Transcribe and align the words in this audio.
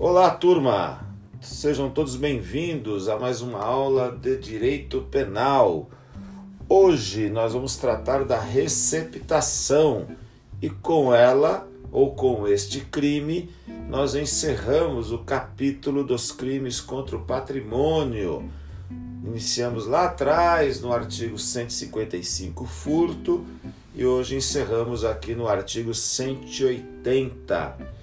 Olá, 0.00 0.30
turma! 0.30 1.04
Sejam 1.40 1.90
todos 1.90 2.14
bem-vindos 2.14 3.08
a 3.08 3.18
mais 3.18 3.40
uma 3.40 3.58
aula 3.58 4.12
de 4.12 4.36
Direito 4.36 5.00
Penal. 5.10 5.90
Hoje 6.68 7.28
nós 7.28 7.52
vamos 7.52 7.76
tratar 7.78 8.24
da 8.24 8.38
receptação 8.38 10.06
e 10.62 10.70
com 10.70 11.12
ela, 11.12 11.68
ou 11.90 12.14
com 12.14 12.46
este 12.46 12.82
crime, 12.82 13.50
nós 13.88 14.14
encerramos 14.14 15.10
o 15.10 15.18
capítulo 15.18 16.04
dos 16.04 16.30
crimes 16.30 16.80
contra 16.80 17.16
o 17.16 17.24
patrimônio. 17.24 18.48
Iniciamos 19.24 19.84
lá 19.84 20.04
atrás 20.04 20.80
no 20.80 20.92
artigo 20.92 21.36
155, 21.36 22.64
furto, 22.66 23.44
e 23.96 24.06
hoje 24.06 24.36
encerramos 24.36 25.04
aqui 25.04 25.34
no 25.34 25.48
artigo 25.48 25.92
180 25.92 27.97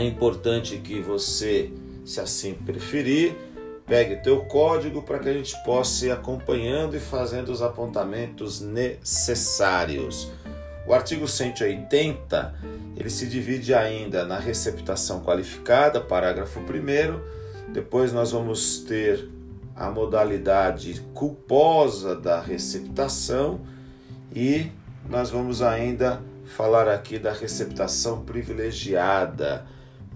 é 0.00 0.04
importante 0.04 0.76
que 0.78 1.00
você, 1.00 1.72
se 2.04 2.20
assim 2.20 2.54
preferir, 2.54 3.34
pegue 3.86 4.16
teu 4.16 4.44
código 4.44 5.02
para 5.02 5.18
que 5.18 5.28
a 5.28 5.32
gente 5.32 5.56
possa 5.64 6.06
ir 6.06 6.10
acompanhando 6.10 6.96
e 6.96 7.00
fazendo 7.00 7.50
os 7.50 7.62
apontamentos 7.62 8.60
necessários. 8.60 10.30
O 10.86 10.92
artigo 10.92 11.26
180, 11.26 12.54
ele 12.96 13.08
se 13.08 13.26
divide 13.26 13.72
ainda 13.72 14.24
na 14.24 14.38
receptação 14.38 15.20
qualificada, 15.20 16.00
parágrafo 16.00 16.60
1 16.60 17.72
depois 17.72 18.12
nós 18.12 18.32
vamos 18.32 18.80
ter 18.80 19.28
a 19.74 19.90
modalidade 19.90 21.02
culposa 21.12 22.14
da 22.14 22.40
receptação 22.40 23.60
e 24.34 24.70
nós 25.08 25.30
vamos 25.30 25.62
ainda 25.62 26.22
falar 26.44 26.88
aqui 26.88 27.18
da 27.18 27.32
receptação 27.32 28.22
privilegiada 28.22 29.66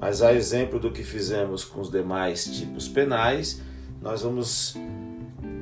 mas 0.01 0.23
a 0.23 0.33
exemplo 0.33 0.81
do 0.81 0.91
que 0.91 1.05
fizemos 1.05 1.63
com 1.63 1.81
os 1.81 1.91
demais 1.91 2.47
tipos 2.47 2.89
penais, 2.89 3.61
nós 4.01 4.23
vamos 4.23 4.75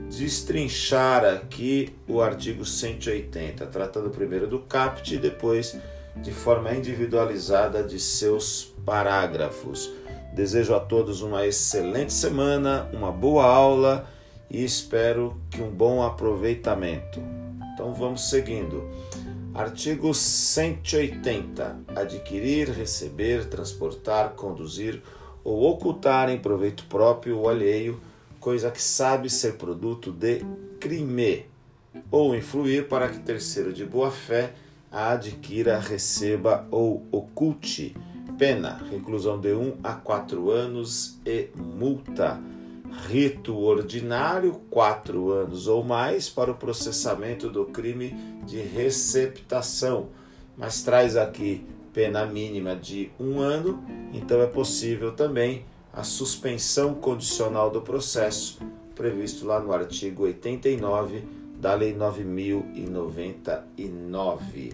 destrinchar 0.08 1.24
aqui 1.24 1.92
o 2.06 2.22
artigo 2.22 2.64
180, 2.64 3.66
tratando 3.66 4.10
primeiro 4.10 4.46
do 4.46 4.60
CAPT 4.60 5.16
e 5.16 5.18
depois 5.18 5.76
de 6.16 6.30
forma 6.30 6.72
individualizada 6.72 7.82
de 7.82 7.98
seus 7.98 8.72
parágrafos. 8.86 9.90
Desejo 10.32 10.72
a 10.72 10.80
todos 10.80 11.20
uma 11.20 11.44
excelente 11.44 12.12
semana, 12.12 12.88
uma 12.92 13.10
boa 13.10 13.44
aula 13.44 14.08
e 14.48 14.64
espero 14.64 15.36
que 15.50 15.60
um 15.60 15.70
bom 15.70 16.00
aproveitamento. 16.00 17.20
Então 17.74 17.92
vamos 17.92 18.30
seguindo. 18.30 18.88
Artigo 19.58 20.14
180. 20.14 21.80
Adquirir, 21.96 22.70
receber, 22.70 23.44
transportar, 23.46 24.34
conduzir 24.36 25.02
ou 25.42 25.68
ocultar 25.68 26.30
em 26.30 26.38
proveito 26.38 26.84
próprio 26.84 27.38
ou 27.38 27.48
alheio 27.48 28.00
coisa 28.38 28.70
que 28.70 28.80
sabe 28.80 29.28
ser 29.28 29.54
produto 29.54 30.12
de 30.12 30.44
crime, 30.78 31.44
ou 32.08 32.36
influir 32.36 32.86
para 32.86 33.08
que 33.08 33.18
terceiro 33.18 33.72
de 33.72 33.84
boa 33.84 34.12
fé 34.12 34.52
a 34.92 35.10
adquira, 35.10 35.80
receba 35.80 36.64
ou 36.70 37.04
oculte. 37.10 37.96
Pena: 38.38 38.80
reclusão 38.88 39.40
de 39.40 39.52
1 39.52 39.78
a 39.82 39.94
4 39.94 40.52
anos 40.52 41.18
e 41.26 41.48
multa 41.56 42.40
rito 43.06 43.56
ordinário, 43.56 44.60
quatro 44.70 45.30
anos 45.30 45.66
ou 45.66 45.82
mais, 45.84 46.28
para 46.28 46.50
o 46.50 46.54
processamento 46.54 47.48
do 47.48 47.64
crime 47.66 48.14
de 48.44 48.60
receptação, 48.60 50.08
mas 50.56 50.82
traz 50.82 51.16
aqui 51.16 51.64
pena 51.92 52.26
mínima 52.26 52.74
de 52.76 53.10
um 53.18 53.40
ano, 53.40 53.82
então 54.12 54.40
é 54.40 54.46
possível 54.46 55.12
também 55.12 55.64
a 55.92 56.02
suspensão 56.02 56.94
condicional 56.94 57.70
do 57.70 57.82
processo, 57.82 58.58
previsto 58.94 59.46
lá 59.46 59.60
no 59.60 59.72
artigo 59.72 60.24
89 60.24 61.24
da 61.60 61.74
Lei 61.74 61.94
9099. 61.94 64.72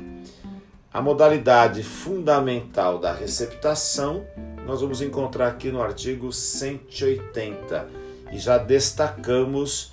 A 0.92 1.00
modalidade 1.00 1.82
fundamental 1.82 2.98
da 2.98 3.10
receptação 3.12 4.26
nós 4.66 4.80
vamos 4.80 5.02
encontrar 5.02 5.48
aqui 5.48 5.70
no 5.70 5.82
artigo 5.82 6.32
180 6.32 8.03
e 8.34 8.38
já 8.38 8.58
destacamos 8.58 9.92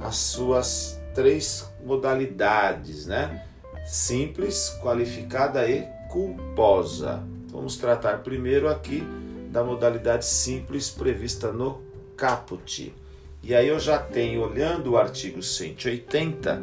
as 0.00 0.14
suas 0.14 1.00
três 1.12 1.68
modalidades, 1.84 3.06
né? 3.06 3.44
Simples, 3.84 4.78
qualificada 4.80 5.68
e 5.68 5.88
culposa. 6.08 7.20
Vamos 7.50 7.76
tratar 7.76 8.18
primeiro 8.18 8.68
aqui 8.68 9.02
da 9.50 9.64
modalidade 9.64 10.24
simples 10.24 10.88
prevista 10.88 11.50
no 11.50 11.82
caput. 12.16 12.94
E 13.42 13.54
aí 13.56 13.66
eu 13.66 13.80
já 13.80 13.98
tenho, 13.98 14.42
olhando 14.42 14.92
o 14.92 14.96
artigo 14.96 15.42
180, 15.42 16.62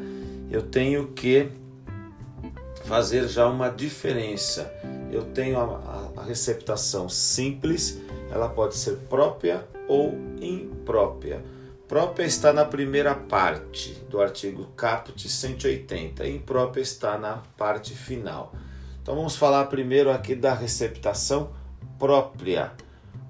eu 0.49 0.61
tenho 0.61 1.07
que 1.07 1.49
fazer 2.85 3.27
já 3.27 3.47
uma 3.47 3.67
diferença. 3.67 4.71
Eu 5.11 5.25
tenho 5.25 5.59
a, 5.59 6.11
a, 6.15 6.23
receptação 6.23 7.09
simples, 7.09 7.99
ela 8.31 8.47
pode 8.47 8.75
ser 8.75 8.95
própria 9.09 9.67
ou 9.87 10.17
imprópria. 10.41 11.43
Própria 11.87 12.25
está 12.25 12.51
na 12.51 12.65
primeira 12.65 13.15
parte 13.15 13.93
do 14.09 14.19
artigo 14.21 14.65
caput 14.75 15.27
180, 15.27 16.27
imprópria 16.27 16.81
está 16.81 17.17
na 17.17 17.43
parte 17.57 17.93
final. 17.93 18.53
Então 19.01 19.15
vamos 19.15 19.37
falar 19.37 19.65
primeiro 19.67 20.11
aqui 20.11 20.35
da 20.35 20.53
receptação 20.53 21.51
própria, 21.97 22.73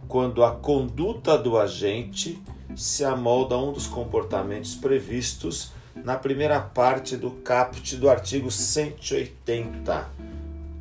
quando 0.07 0.43
a 0.43 0.55
conduta 0.55 1.37
do 1.37 1.57
agente 1.57 2.41
se 2.75 3.05
amolda 3.05 3.55
a 3.55 3.61
um 3.61 3.71
dos 3.71 3.85
comportamentos 3.85 4.73
previstos 4.73 5.71
na 5.95 6.15
primeira 6.15 6.59
parte 6.59 7.15
do 7.15 7.31
caput 7.31 7.95
do 7.95 8.09
artigo 8.09 8.49
180. 8.49 10.09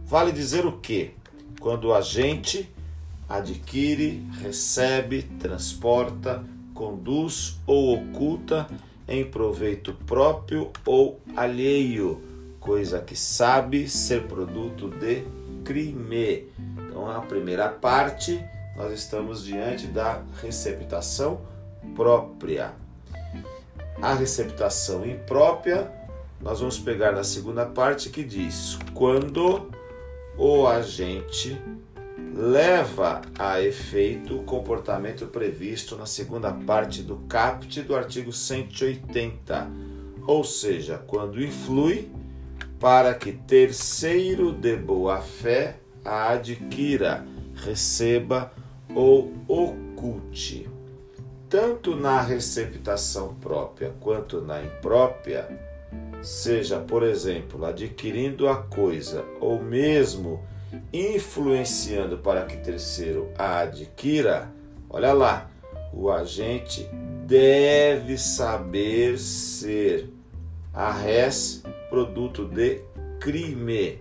Vale 0.05 0.33
dizer 0.33 0.65
o 0.65 0.79
que? 0.79 1.13
Quando 1.61 1.89
o 1.89 1.95
agente 1.95 2.71
adquire, 3.29 4.25
recebe, 4.41 5.23
transporta, 5.23 6.45
conduz 6.75 7.59
ou 7.67 7.95
oculta 7.95 8.67
em 9.09 9.25
proveito 9.25 9.93
próprio 10.07 10.71
ou 10.85 11.21
alheio, 11.35 12.23
coisa 12.61 13.01
que 13.01 13.17
sabe 13.17 13.89
ser 13.89 14.25
produto 14.25 14.89
de 14.89 15.25
crime. 15.65 16.49
Então, 16.79 17.11
a 17.11 17.21
primeira 17.21 17.69
parte, 17.69 18.45
nós 18.77 18.93
estamos 18.93 19.45
diante 19.45 19.87
da 19.87 20.23
receptação 20.43 21.41
própria. 21.95 22.73
A 24.03 24.15
receptação 24.15 25.07
imprópria, 25.07 25.91
nós 26.41 26.61
vamos 26.61 26.79
pegar 26.79 27.13
na 27.13 27.25
segunda 27.25 27.65
parte 27.65 28.11
que 28.11 28.23
diz: 28.23 28.79
quando 28.93 29.71
o 30.37 30.67
agente 30.67 31.59
leva 32.19 33.23
a 33.39 33.61
efeito 33.61 34.39
o 34.39 34.45
comportamento 34.45 35.27
previsto 35.27 35.97
na 35.97 36.07
segunda 36.07 36.53
parte 36.53 37.03
do 37.03 37.17
caput 37.29 37.83
do 37.83 37.95
artigo 37.95 38.33
180, 38.33 39.71
ou 40.27 40.43
seja, 40.43 40.99
quando 41.07 41.43
influi 41.43 42.11
para 42.81 43.15
que 43.15 43.33
terceiro 43.33 44.53
de 44.53 44.77
boa 44.77 45.21
fé 45.21 45.77
a 46.05 46.33
adquira, 46.33 47.27
receba 47.55 48.53
ou 48.95 49.33
oculte. 49.49 50.69
Tanto 51.49 51.97
na 51.97 52.21
receptação 52.21 53.35
própria 53.35 53.93
quanto 54.01 54.41
na 54.41 54.63
imprópria, 54.63 55.49
seja, 56.23 56.79
por 56.79 57.03
exemplo, 57.03 57.65
adquirindo 57.65 58.49
a 58.49 58.57
coisa 58.57 59.25
ou 59.41 59.63
mesmo 59.63 60.43
influenciando 60.93 62.19
para 62.19 62.45
que 62.45 62.57
terceiro 62.57 63.31
a 63.37 63.61
adquira, 63.61 64.53
olha 64.89 65.13
lá, 65.13 65.51
o 65.93 66.11
agente 66.11 66.89
deve 67.27 68.19
saber 68.19 69.19
ser 69.19 70.11
a 70.73 70.93
res 70.93 71.63
produto 71.89 72.45
de 72.45 72.81
crime. 73.21 73.99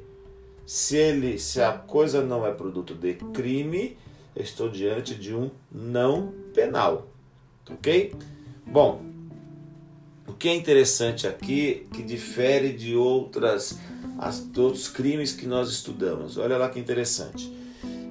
Se 0.65 0.97
ele, 0.97 1.39
se 1.39 1.61
a 1.61 1.71
coisa 1.73 2.21
não 2.21 2.45
é 2.45 2.51
produto 2.51 2.93
de 2.93 3.13
crime, 3.13 3.97
estou 4.35 4.69
diante 4.69 5.15
de 5.15 5.33
um 5.33 5.49
não 5.71 6.33
penal, 6.53 7.07
ok? 7.69 8.13
Bom, 8.65 9.01
o 10.27 10.33
que 10.33 10.49
é 10.49 10.55
interessante 10.55 11.27
aqui, 11.27 11.87
que 11.93 12.03
difere 12.03 12.73
de 12.73 12.95
outras 12.95 13.79
as, 14.17 14.45
outros 14.57 14.87
crimes 14.87 15.31
que 15.31 15.45
nós 15.45 15.69
estudamos. 15.69 16.37
Olha 16.37 16.57
lá 16.57 16.69
que 16.69 16.79
interessante. 16.79 17.51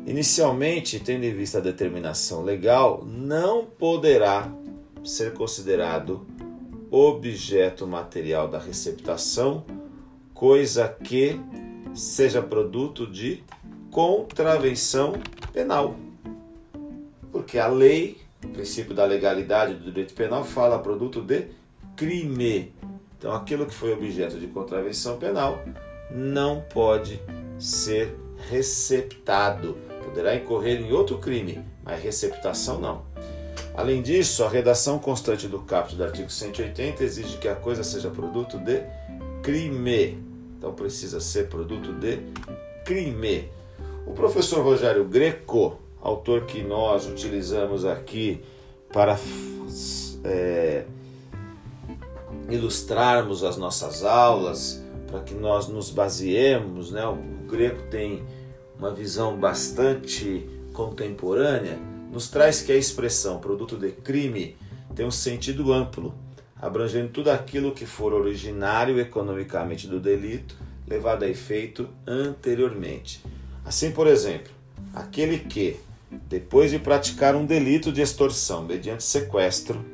Inicialmente, 0.07 1.01
tendo 1.01 1.25
em 1.25 1.35
vista 1.35 1.59
a 1.59 1.61
determinação 1.61 2.43
legal, 2.43 3.05
não 3.07 3.65
poderá 3.65 4.53
ser 5.03 5.33
considerado 5.33 6.27
objeto 6.91 7.87
material 7.87 8.49
da 8.49 8.59
receptação, 8.59 9.65
coisa 10.33 10.89
que 10.89 11.41
seja 11.95 12.43
produto 12.43 13.07
de 13.07 13.43
contravenção 13.91 15.15
penal. 15.53 15.97
Porque 17.33 17.59
a 17.59 17.67
lei, 17.67 18.19
o 18.45 18.49
princípio 18.49 18.95
da 18.95 19.05
legalidade 19.05 19.75
do 19.75 19.85
direito 19.85 20.15
penal, 20.15 20.45
fala 20.45 20.79
produto 20.79 21.23
de 21.23 21.47
crime. 21.97 22.73
Então, 23.25 23.35
aquilo 23.35 23.65
que 23.65 23.73
foi 23.73 23.91
objeto 23.91 24.39
de 24.39 24.47
contravenção 24.49 25.17
penal 25.17 25.65
não 26.11 26.61
pode 26.61 27.23
ser 27.59 28.15
receptado. 28.51 29.79
Poderá 30.05 30.37
incorrer 30.37 30.79
em 30.83 30.93
outro 30.93 31.17
crime, 31.17 31.65
mas 31.83 32.03
receptação 32.03 32.79
não. 32.79 33.07
Além 33.75 34.03
disso, 34.03 34.45
a 34.45 34.49
redação 34.51 34.99
constante 34.99 35.49
do 35.49 35.61
caput 35.61 35.97
do 35.97 36.05
artigo 36.05 36.29
180 36.29 37.03
exige 37.03 37.39
que 37.39 37.49
a 37.49 37.55
coisa 37.55 37.83
seja 37.83 38.11
produto 38.11 38.59
de 38.59 38.83
crime. 39.43 40.23
Então 40.59 40.75
precisa 40.75 41.19
ser 41.19 41.49
produto 41.49 41.95
de 41.95 42.19
crime. 42.85 43.51
O 44.07 44.13
professor 44.13 44.63
Rogério 44.63 45.03
Greco, 45.07 45.79
autor 45.99 46.45
que 46.45 46.63
nós 46.63 47.07
utilizamos 47.07 47.87
aqui 47.87 48.43
para 48.93 49.19
é, 50.25 50.85
ilustrarmos 52.49 53.43
as 53.43 53.57
nossas 53.57 54.05
aulas, 54.05 54.83
para 55.07 55.21
que 55.21 55.35
nós 55.35 55.69
nos 55.69 55.91
baseemos, 55.91 56.91
né? 56.91 57.07
O 57.07 57.17
Greco 57.49 57.83
tem 57.91 58.25
uma 58.79 58.93
visão 58.93 59.37
bastante 59.37 60.49
contemporânea, 60.73 61.79
nos 62.11 62.29
traz 62.29 62.61
que 62.61 62.73
a 62.73 62.77
expressão 62.77 63.39
produto 63.39 63.77
de 63.77 63.91
crime 63.91 64.57
tem 64.95 65.07
um 65.07 65.11
sentido 65.11 65.73
amplo, 65.73 66.15
abrangendo 66.61 67.09
tudo 67.09 67.31
aquilo 67.31 67.73
que 67.73 67.87
for 67.87 68.13
originário 68.13 68.99
economicamente 68.99 69.87
do 69.87 70.01
delito, 70.01 70.57
levado 70.87 71.25
a 71.25 71.29
efeito 71.29 71.89
anteriormente. 72.07 73.23
Assim, 73.65 73.91
por 73.91 74.07
exemplo, 74.07 74.53
aquele 74.95 75.39
que, 75.39 75.77
depois 76.29 76.71
de 76.71 76.79
praticar 76.79 77.35
um 77.35 77.47
delito 77.47 77.91
de 77.91 78.03
extorsão 78.03 78.63
mediante 78.65 79.03
sequestro, 79.03 79.85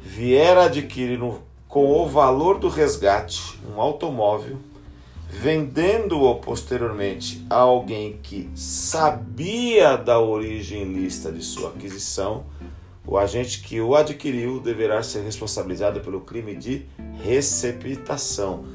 vier 0.00 0.56
adquirir 0.56 1.22
um, 1.22 1.38
com 1.72 1.90
o 1.90 2.06
valor 2.06 2.58
do 2.58 2.68
resgate 2.68 3.58
um 3.66 3.80
automóvel, 3.80 4.58
vendendo-o 5.26 6.34
posteriormente 6.34 7.42
a 7.48 7.60
alguém 7.60 8.18
que 8.22 8.50
sabia 8.54 9.96
da 9.96 10.20
origem 10.20 10.84
lista 10.84 11.32
de 11.32 11.42
sua 11.42 11.70
aquisição, 11.70 12.44
o 13.06 13.16
agente 13.16 13.62
que 13.62 13.80
o 13.80 13.96
adquiriu 13.96 14.60
deverá 14.60 15.02
ser 15.02 15.22
responsabilizado 15.22 16.00
pelo 16.00 16.20
crime 16.20 16.54
de 16.54 16.84
receptação. 17.24 18.66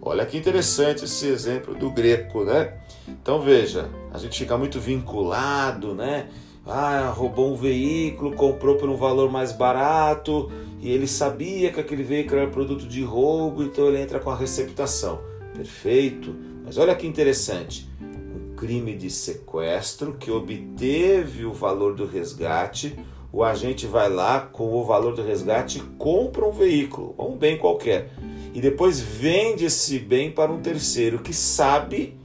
Olha 0.00 0.24
que 0.24 0.38
interessante 0.38 1.04
esse 1.04 1.26
exemplo 1.26 1.74
do 1.74 1.90
greco, 1.90 2.42
né? 2.42 2.72
Então 3.06 3.42
veja, 3.42 3.90
a 4.10 4.16
gente 4.16 4.38
fica 4.38 4.56
muito 4.56 4.80
vinculado, 4.80 5.94
né? 5.94 6.30
Ah, 6.66 7.12
roubou 7.14 7.52
um 7.52 7.56
veículo, 7.56 8.34
comprou 8.34 8.76
por 8.76 8.88
um 8.88 8.96
valor 8.96 9.30
mais 9.30 9.52
barato 9.52 10.50
e 10.80 10.90
ele 10.90 11.06
sabia 11.06 11.72
que 11.72 11.78
aquele 11.78 12.02
veículo 12.02 12.40
era 12.40 12.50
produto 12.50 12.86
de 12.86 13.02
roubo, 13.02 13.62
então 13.62 13.86
ele 13.86 14.00
entra 14.00 14.18
com 14.18 14.30
a 14.30 14.36
receptação. 14.36 15.20
Perfeito. 15.54 16.34
Mas 16.64 16.76
olha 16.76 16.94
que 16.94 17.06
interessante. 17.06 17.88
Um 18.00 18.56
crime 18.56 18.94
de 18.96 19.08
sequestro 19.08 20.14
que 20.14 20.30
obteve 20.30 21.44
o 21.44 21.52
valor 21.52 21.94
do 21.94 22.04
resgate, 22.04 22.98
o 23.32 23.44
agente 23.44 23.86
vai 23.86 24.08
lá 24.08 24.40
com 24.40 24.72
o 24.72 24.84
valor 24.84 25.14
do 25.14 25.22
resgate 25.22 25.80
compra 25.98 26.44
um 26.44 26.52
veículo, 26.52 27.14
ou 27.16 27.34
um 27.34 27.36
bem 27.36 27.58
qualquer, 27.58 28.10
e 28.54 28.60
depois 28.60 28.98
vende 28.98 29.66
esse 29.66 29.98
bem 29.98 30.30
para 30.30 30.50
um 30.50 30.60
terceiro 30.60 31.18
que 31.18 31.34
sabe 31.34 32.16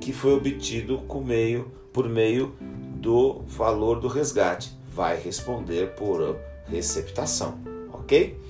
que 0.00 0.12
foi 0.12 0.32
obtido 0.32 0.98
por 1.06 1.24
meio, 1.24 1.70
por 1.92 2.08
meio 2.08 2.54
do 3.04 3.42
valor 3.46 4.00
do 4.00 4.08
resgate. 4.08 4.74
Vai 4.90 5.20
responder 5.20 5.94
por 5.94 6.36
receptação, 6.66 7.58
ok? 7.92 8.40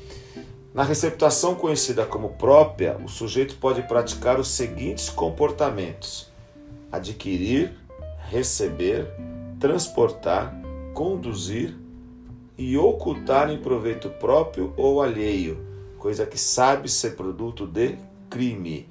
Na 0.73 0.85
receptação 0.85 1.56
conhecida 1.56 2.06
como 2.06 2.31
própria, 2.31 2.97
o 3.05 3.09
sujeito 3.09 3.56
pode 3.56 3.83
praticar 3.83 4.39
os 4.39 4.49
seguintes 4.49 5.11
comportamentos: 5.11 6.31
adquirir, 6.93 7.73
receber, 8.29 9.09
transportar, 9.59 10.55
conduzir 10.95 11.77
e 12.56 12.79
ocultar 12.79 13.51
em 13.51 13.61
proveito 13.61 14.09
próprio 14.09 14.73
ou 14.77 15.03
alheio, 15.03 15.59
coisa 15.99 16.25
que 16.25 16.39
sabe 16.39 16.89
ser 16.89 17.17
produto 17.17 17.67
de 17.67 17.97
crime. 18.31 18.89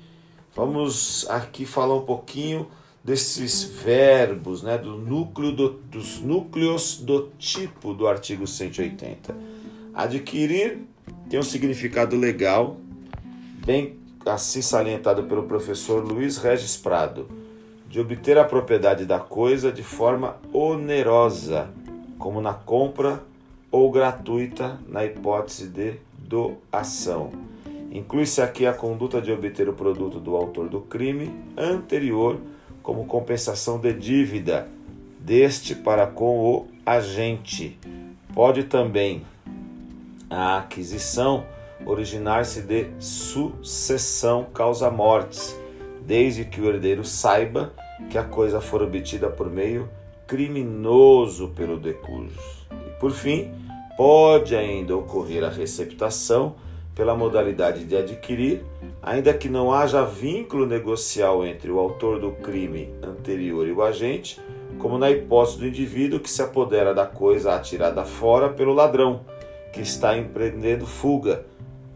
Vamos 0.53 1.25
aqui 1.29 1.65
falar 1.65 1.95
um 1.95 2.05
pouquinho 2.05 2.67
desses 3.03 3.63
verbos, 3.63 4.63
né, 4.63 4.77
do 4.77 4.97
núcleo 4.97 5.51
do, 5.51 5.69
dos 5.69 6.21
núcleos 6.21 6.97
do 6.97 7.31
tipo 7.37 7.93
do 7.93 8.07
artigo 8.07 8.47
180. 8.47 9.35
Adquirir 9.93 10.79
tem 11.29 11.39
um 11.39 11.43
significado 11.43 12.15
legal, 12.15 12.77
bem 13.65 13.99
assim 14.25 14.61
salientado 14.61 15.23
pelo 15.23 15.43
professor 15.43 16.03
Luiz 16.03 16.37
Regis 16.37 16.77
Prado, 16.77 17.27
de 17.89 17.99
obter 17.99 18.37
a 18.37 18.45
propriedade 18.45 19.05
da 19.05 19.19
coisa 19.19 19.71
de 19.71 19.83
forma 19.83 20.37
onerosa, 20.53 21.69
como 22.17 22.39
na 22.39 22.53
compra 22.53 23.21
ou 23.69 23.91
gratuita 23.91 24.79
na 24.87 25.05
hipótese 25.05 25.67
de 25.67 25.95
doação. 26.17 27.31
Inclui-se 27.91 28.41
aqui 28.41 28.65
a 28.65 28.73
conduta 28.73 29.21
de 29.21 29.31
obter 29.31 29.69
o 29.69 29.73
produto 29.73 30.19
do 30.19 30.35
autor 30.35 30.69
do 30.69 30.81
crime 30.81 31.31
anterior 31.55 32.39
como 32.83 33.05
compensação 33.05 33.79
de 33.79 33.93
dívida 33.93 34.67
deste 35.17 35.73
para 35.73 36.05
com 36.05 36.37
o 36.39 36.67
agente. 36.85 37.79
Pode 38.33 38.65
também 38.65 39.25
a 40.29 40.59
aquisição 40.59 41.45
originar-se 41.85 42.61
de 42.61 42.87
sucessão 42.99 44.45
causa-mortes, 44.53 45.57
desde 46.05 46.43
que 46.43 46.59
o 46.59 46.69
herdeiro 46.69 47.05
saiba 47.05 47.73
que 48.09 48.17
a 48.17 48.23
coisa 48.23 48.59
for 48.59 48.81
obtida 48.81 49.29
por 49.29 49.49
meio 49.49 49.89
criminoso 50.27 51.49
pelo 51.49 51.79
decujus. 51.79 52.67
E 52.71 52.99
por 52.99 53.11
fim, 53.11 53.51
pode 53.95 54.55
ainda 54.55 54.95
ocorrer 54.95 55.43
a 55.43 55.49
receptação 55.49 56.55
pela 56.95 57.15
modalidade 57.15 57.85
de 57.85 57.95
adquirir, 57.95 58.63
ainda 59.01 59.33
que 59.33 59.49
não 59.49 59.73
haja 59.73 60.05
vínculo 60.05 60.65
negocial 60.65 61.45
entre 61.45 61.71
o 61.71 61.79
autor 61.79 62.19
do 62.19 62.31
crime 62.31 62.93
anterior 63.01 63.67
e 63.67 63.71
o 63.71 63.81
agente, 63.81 64.39
como 64.77 64.97
na 64.97 65.09
hipótese 65.09 65.59
do 65.59 65.67
indivíduo 65.67 66.19
que 66.19 66.29
se 66.29 66.41
apodera 66.41 66.93
da 66.93 67.05
coisa 67.05 67.55
atirada 67.55 68.03
fora 68.03 68.49
pelo 68.49 68.73
ladrão 68.73 69.21
que 69.71 69.81
está 69.81 70.17
empreendendo 70.17 70.85
fuga, 70.85 71.45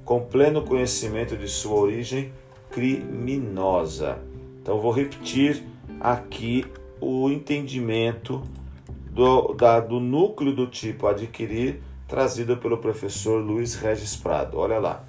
com 0.04 0.22
pleno 0.22 0.64
conhecimento 0.64 1.36
de 1.36 1.48
sua 1.48 1.78
origem 1.78 2.32
criminosa. 2.72 4.18
Então, 4.62 4.80
vou 4.80 4.92
repetir 4.92 5.64
aqui 6.00 6.66
o 7.00 7.30
entendimento 7.30 8.42
do, 9.12 9.54
da, 9.54 9.80
do 9.80 10.00
núcleo 10.00 10.54
do 10.54 10.68
tipo 10.68 11.08
adquirir, 11.08 11.82
trazido 12.08 12.58
pelo 12.58 12.78
professor 12.78 13.44
Luiz 13.44 13.76
Regis 13.76 14.16
Prado. 14.16 14.58
Olha 14.58 14.80
lá. 14.80 15.04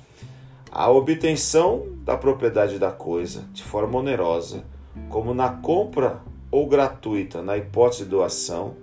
A 0.71 0.91
obtenção 0.91 1.87
da 2.05 2.17
propriedade 2.17 2.79
da 2.79 2.91
coisa 2.91 3.45
de 3.53 3.63
forma 3.63 3.99
onerosa, 3.99 4.65
como 5.09 5.33
na 5.33 5.49
compra 5.49 6.21
ou 6.51 6.67
gratuita, 6.67 7.43
na 7.43 7.57
hipótese 7.57 8.05
de 8.05 8.11
doação, 8.11 8.75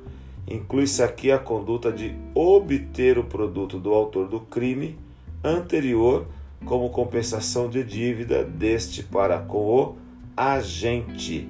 Inclui-se 0.47 1.01
aqui 1.01 1.31
a 1.31 1.39
conduta 1.39 1.91
de 1.91 2.15
obter 2.35 3.17
o 3.17 3.23
produto 3.23 3.79
do 3.79 3.93
autor 3.93 4.27
do 4.27 4.39
crime 4.39 4.97
anterior 5.43 6.27
como 6.65 6.89
compensação 6.89 7.67
de 7.67 7.83
dívida 7.83 8.43
deste 8.43 9.01
para 9.01 9.39
com 9.39 9.57
o 9.57 9.95
agente. 10.37 11.49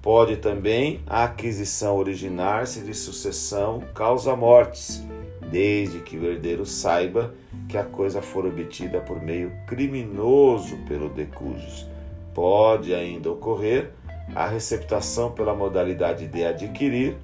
Pode 0.00 0.36
também 0.36 1.00
a 1.06 1.24
aquisição 1.24 1.96
originar-se 1.96 2.80
de 2.80 2.94
sucessão 2.94 3.82
causa-mortes, 3.94 5.02
desde 5.50 6.00
que 6.00 6.16
o 6.16 6.24
herdeiro 6.24 6.64
saiba 6.66 7.34
que 7.68 7.76
a 7.76 7.84
coisa 7.84 8.20
for 8.20 8.46
obtida 8.46 9.00
por 9.00 9.22
meio 9.22 9.52
criminoso 9.66 10.76
pelo 10.88 11.08
decujus. 11.08 11.86
Pode 12.34 12.94
ainda 12.94 13.30
ocorrer 13.30 13.90
a 14.34 14.46
receptação 14.46 15.32
pela 15.32 15.54
modalidade 15.54 16.26
de 16.26 16.44
adquirir 16.44 17.16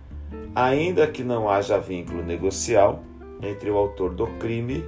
ainda 0.54 1.06
que 1.06 1.22
não 1.22 1.48
haja 1.48 1.78
vínculo 1.78 2.22
negocial 2.22 3.02
entre 3.42 3.70
o 3.70 3.76
autor 3.76 4.14
do 4.14 4.26
crime 4.38 4.84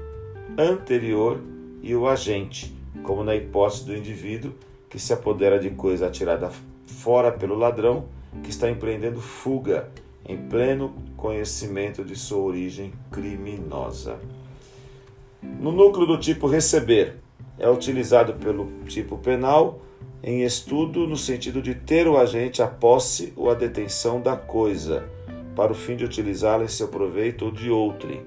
anterior 0.59 1.41
e 1.83 1.95
o 1.95 2.07
agente, 2.07 2.77
como 3.03 3.25
na 3.25 3.35
hipótese 3.35 3.87
do 3.87 3.97
indivíduo 3.97 4.53
que 4.89 4.99
se 4.99 5.13
apodera 5.13 5.59
de 5.59 5.71
coisa 5.71 6.07
atirada 6.07 6.51
fora 6.87 7.33
pelo 7.33 7.57
ladrão 7.57 8.05
que 8.43 8.51
está 8.51 8.71
empreendendo 8.71 9.21
fuga 9.21 9.89
em 10.27 10.37
pleno 10.37 10.95
conhecimento 11.17 12.05
de 12.05 12.17
sua 12.17 12.43
origem 12.43 12.93
criminosa. 13.11 14.19
No 15.43 15.73
núcleo 15.73 16.07
do 16.07 16.19
tipo 16.19 16.47
receber, 16.47 17.17
é 17.59 17.69
utilizado 17.69 18.35
pelo 18.35 18.71
tipo 18.87 19.19
penal 19.19 19.81
em 20.23 20.43
estudo 20.43 21.07
no 21.07 21.17
sentido 21.17 21.61
de 21.61 21.75
ter 21.75 22.07
o 22.07 22.17
agente 22.17 22.63
a 22.63 22.67
posse 22.67 23.33
ou 23.37 23.51
a 23.51 23.55
detenção 23.55 24.21
da 24.21 24.37
coisa 24.37 25.09
para 25.57 25.73
o 25.73 25.75
fim 25.75 25.97
de 25.97 26.05
utilizá-la 26.05 26.65
em 26.65 26.69
seu 26.69 26.89
proveito 26.89 27.47
ou 27.47 27.51
de 27.51 27.71
outrem. 27.71 28.23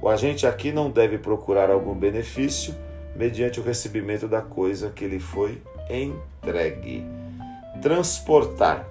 O 0.00 0.08
agente 0.08 0.46
aqui 0.46 0.72
não 0.72 0.90
deve 0.90 1.18
procurar 1.18 1.70
algum 1.70 1.94
benefício 1.94 2.74
mediante 3.14 3.60
o 3.60 3.62
recebimento 3.62 4.26
da 4.26 4.40
coisa 4.40 4.90
que 4.90 5.06
lhe 5.06 5.20
foi 5.20 5.60
entregue. 5.90 7.04
Transportar. 7.80 8.88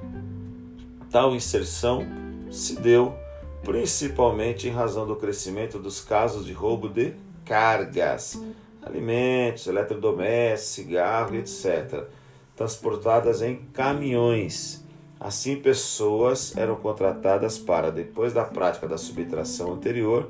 Tal 1.10 1.36
inserção 1.36 2.06
se 2.52 2.76
deu 2.76 3.16
principalmente 3.64 4.68
em 4.68 4.72
razão 4.72 5.08
do 5.08 5.16
crescimento 5.16 5.80
dos 5.80 6.02
casos 6.02 6.46
de 6.46 6.52
roubo 6.52 6.90
de 6.90 7.14
cargas, 7.46 8.40
alimentos, 8.82 9.68
eletrodomésticos, 9.68 10.72
cigarro, 10.72 11.36
etc., 11.36 12.04
transportadas 12.56 13.42
em 13.42 13.58
caminhões. 13.74 14.84
Assim, 15.20 15.56
pessoas 15.56 16.56
eram 16.58 16.76
contratadas 16.76 17.58
para, 17.58 17.92
depois 17.92 18.34
da 18.34 18.44
prática 18.44 18.88
da 18.88 18.98
subtração 18.98 19.74
anterior, 19.74 20.30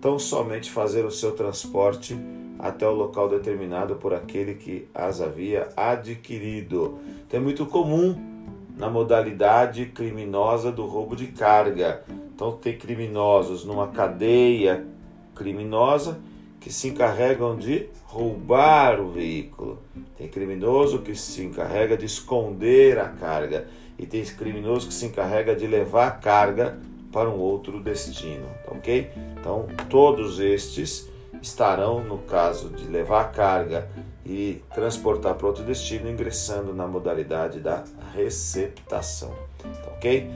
tão 0.00 0.18
somente 0.18 0.70
fazer 0.70 1.04
o 1.04 1.10
seu 1.10 1.32
transporte 1.32 2.16
até 2.58 2.86
o 2.86 2.92
local 2.92 3.28
determinado 3.28 3.96
por 3.96 4.14
aquele 4.14 4.54
que 4.54 4.88
as 4.94 5.20
havia 5.20 5.68
adquirido. 5.76 6.98
Então 7.26 7.40
é 7.40 7.42
muito 7.42 7.66
comum 7.66 8.37
na 8.78 8.88
modalidade 8.88 9.86
criminosa 9.86 10.70
do 10.70 10.86
roubo 10.86 11.16
de 11.16 11.26
carga. 11.26 12.02
Então 12.32 12.52
tem 12.52 12.78
criminosos 12.78 13.64
numa 13.64 13.88
cadeia 13.88 14.86
criminosa 15.34 16.20
que 16.60 16.72
se 16.72 16.88
encarregam 16.88 17.56
de 17.56 17.88
roubar 18.04 19.00
o 19.00 19.10
veículo. 19.10 19.78
Tem 20.16 20.28
criminoso 20.28 21.00
que 21.00 21.14
se 21.14 21.42
encarrega 21.42 21.96
de 21.96 22.06
esconder 22.06 22.98
a 22.98 23.08
carga 23.08 23.66
e 23.98 24.06
tem 24.06 24.24
criminoso 24.24 24.86
que 24.86 24.94
se 24.94 25.06
encarrega 25.06 25.56
de 25.56 25.66
levar 25.66 26.06
a 26.06 26.12
carga 26.12 26.78
para 27.12 27.28
um 27.28 27.38
outro 27.38 27.80
destino, 27.80 28.46
tá 28.64 28.72
ok? 28.72 29.10
Então 29.40 29.66
todos 29.88 30.38
estes 30.38 31.08
estarão, 31.42 32.02
no 32.04 32.18
caso 32.18 32.70
de 32.70 32.86
levar 32.86 33.22
a 33.22 33.28
carga 33.28 33.90
e 34.28 34.62
transportar 34.74 35.34
para 35.34 35.46
outro 35.46 35.64
destino, 35.64 36.08
ingressando 36.08 36.74
na 36.74 36.86
modalidade 36.86 37.60
da 37.60 37.82
receptação. 38.14 39.32
Tá 39.58 39.90
ok? 39.96 40.30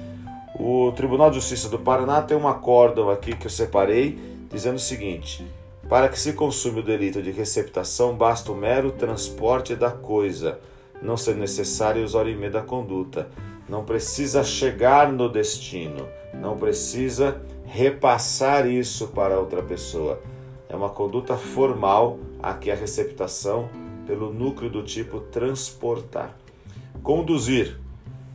O 0.59 0.93
Tribunal 0.93 1.29
de 1.31 1.37
Justiça 1.37 1.69
do 1.69 1.79
Paraná 1.79 2.23
tem 2.23 2.37
um 2.37 2.49
acórdão 2.49 3.11
aqui 3.11 3.37
que 3.37 3.47
eu 3.47 3.51
separei, 3.51 4.19
dizendo 4.51 4.77
o 4.77 4.81
seguinte: 4.81 5.47
para 5.89 6.09
que 6.09 6.19
se 6.19 6.33
consume 6.33 6.81
o 6.81 6.83
delito 6.83 7.21
de 7.21 7.31
receptação, 7.31 8.17
basta 8.17 8.51
o 8.51 8.57
mero 8.57 8.91
transporte 8.93 9.77
da 9.77 9.91
coisa, 9.91 10.59
não 11.03 11.17
ser 11.17 11.37
necessário 11.37 12.03
usar 12.03 12.27
o 12.27 12.51
da 12.51 12.63
conduta. 12.63 13.29
Não 13.69 13.85
precisa 13.85 14.43
chegar 14.43 15.13
no 15.13 15.29
destino, 15.29 16.09
não 16.35 16.57
precisa 16.57 17.41
repassar 17.65 18.67
isso 18.67 19.09
para 19.09 19.39
outra 19.39 19.63
pessoa 19.63 20.21
é 20.73 20.77
uma 20.77 20.89
conduta 20.89 21.37
formal 21.37 22.19
aqui 22.43 22.71
a 22.71 22.75
receptação 22.75 23.69
pelo 24.07 24.33
núcleo 24.33 24.71
do 24.71 24.83
tipo 24.83 25.21
transportar. 25.21 26.37
Conduzir. 27.03 27.79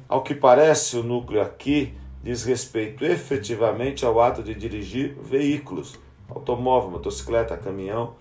Ao 0.08 0.24
que 0.24 0.34
parece, 0.34 0.98
o 0.98 1.04
núcleo 1.04 1.42
aqui 1.42 1.94
diz 2.24 2.44
respeito 2.44 3.06
efetivamente 3.06 4.06
ao 4.06 4.20
ato 4.20 4.42
de 4.42 4.54
dirigir 4.54 5.18
veículos, 5.22 6.00
automóvel, 6.30 6.92
motocicleta, 6.92 7.58
caminhão. 7.58 8.16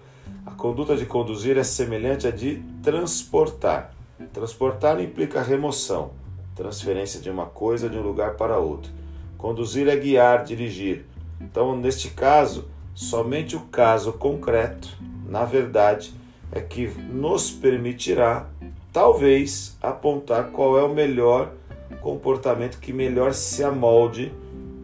A 0.45 0.51
conduta 0.51 0.97
de 0.97 1.07
conduzir 1.07 1.57
é 1.57 1.65
semelhante 1.65 2.27
à 2.27 2.31
de 2.31 2.63
transportar. 2.83 3.95
Transportar 4.33 5.01
implica 5.01 5.43
remoção, 5.43 6.13
transferência 6.55 7.21
de 7.21 7.31
uma 7.31 7.47
coisa 7.47 7.89
de 7.89 7.97
um 7.97 8.03
lugar 8.03 8.35
para 8.35 8.59
outro. 8.59 8.91
Conduzir 9.39 9.89
é 9.89 9.97
guiar, 9.97 10.45
dirigir. 10.45 11.05
Então, 11.41 11.77
neste 11.77 12.11
caso, 12.11 12.69
Somente 12.97 13.55
o 13.55 13.61
caso 13.61 14.15
concreto, 14.15 14.89
na 15.29 15.45
verdade, 15.45 16.15
é 16.57 16.61
que 16.61 16.87
nos 16.87 17.51
permitirá, 17.51 18.49
talvez, 18.93 19.77
apontar 19.83 20.51
qual 20.51 20.79
é 20.79 20.83
o 20.83 20.89
melhor 20.89 21.53
comportamento 22.01 22.79
que 22.79 22.93
melhor 22.93 23.35
se 23.35 23.63
amolde 23.63 24.33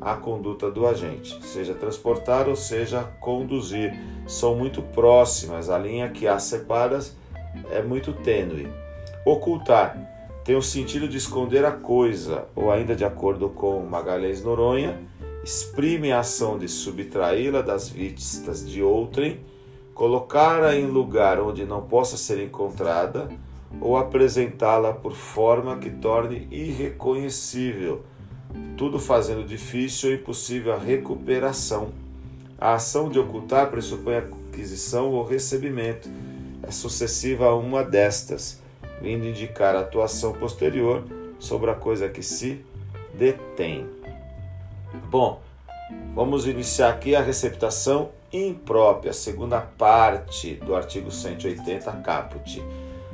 à 0.01 0.15
conduta 0.15 0.71
do 0.71 0.87
agente, 0.87 1.39
seja 1.45 1.73
transportar 1.73 2.49
ou 2.49 2.57
seja 2.57 3.05
conduzir. 3.21 3.95
São 4.27 4.55
muito 4.55 4.83
próximas, 4.83 5.71
a 5.71 5.79
linha 5.79 6.09
que 6.11 6.27
as 6.27 6.43
separa 6.43 7.01
é 7.71 7.83
muito 7.83 8.13
tênue. 8.13 8.69
Ocultar 9.25 9.97
tem 10.45 10.57
o 10.57 10.63
sentido 10.63 11.09
de 11.09 11.17
esconder 11.17 11.65
a 11.65 11.71
coisa, 11.71 12.47
ou 12.55 12.71
ainda 12.71 12.97
de 12.97 13.05
acordo 13.05 13.49
com 13.49 13.81
Magalhães 13.81 14.43
Noronha, 14.43 15.01
exprime 15.45 16.13
a 16.13 16.21
ação 16.21 16.59
de 16.59 16.69
subtraí-la 16.69 17.63
das 17.63 17.89
vistas 17.89 18.69
de 18.69 18.83
outrem, 18.83 19.41
colocá-la 19.95 20.75
em 20.75 20.87
lugar 20.87 21.41
onde 21.41 21.65
não 21.65 21.83
possa 21.83 22.17
ser 22.17 22.43
encontrada 22.43 23.29
ou 23.81 23.97
apresentá-la 23.97 24.93
por 24.93 25.13
forma 25.13 25.79
que 25.79 25.91
torne 25.91 26.47
irreconhecível, 26.51 28.05
tudo 28.77 28.99
fazendo 28.99 29.45
difícil 29.45 30.11
ou 30.11 30.17
impossível 30.17 30.75
a 30.75 30.79
recuperação. 30.79 31.91
A 32.59 32.75
ação 32.75 33.09
de 33.09 33.19
ocultar 33.19 33.71
pressupõe 33.71 34.17
aquisição 34.17 35.11
ou 35.11 35.25
recebimento, 35.25 36.09
é 36.63 36.71
sucessiva 36.71 37.47
a 37.47 37.57
uma 37.57 37.83
destas, 37.83 38.61
vindo 39.01 39.27
indicar 39.27 39.75
a 39.75 39.81
atuação 39.81 40.33
posterior 40.33 41.05
sobre 41.39 41.71
a 41.71 41.75
coisa 41.75 42.09
que 42.09 42.23
se 42.23 42.65
detém. 43.15 43.87
Bom, 45.11 45.41
vamos 46.15 46.47
iniciar 46.47 46.91
aqui 46.91 47.17
a 47.17 47.21
receptação 47.21 48.11
imprópria, 48.33 49.13
segunda 49.13 49.61
parte 49.61 50.55
do 50.55 50.75
artigo 50.75 51.11
180 51.11 51.93
caput. 52.03 52.63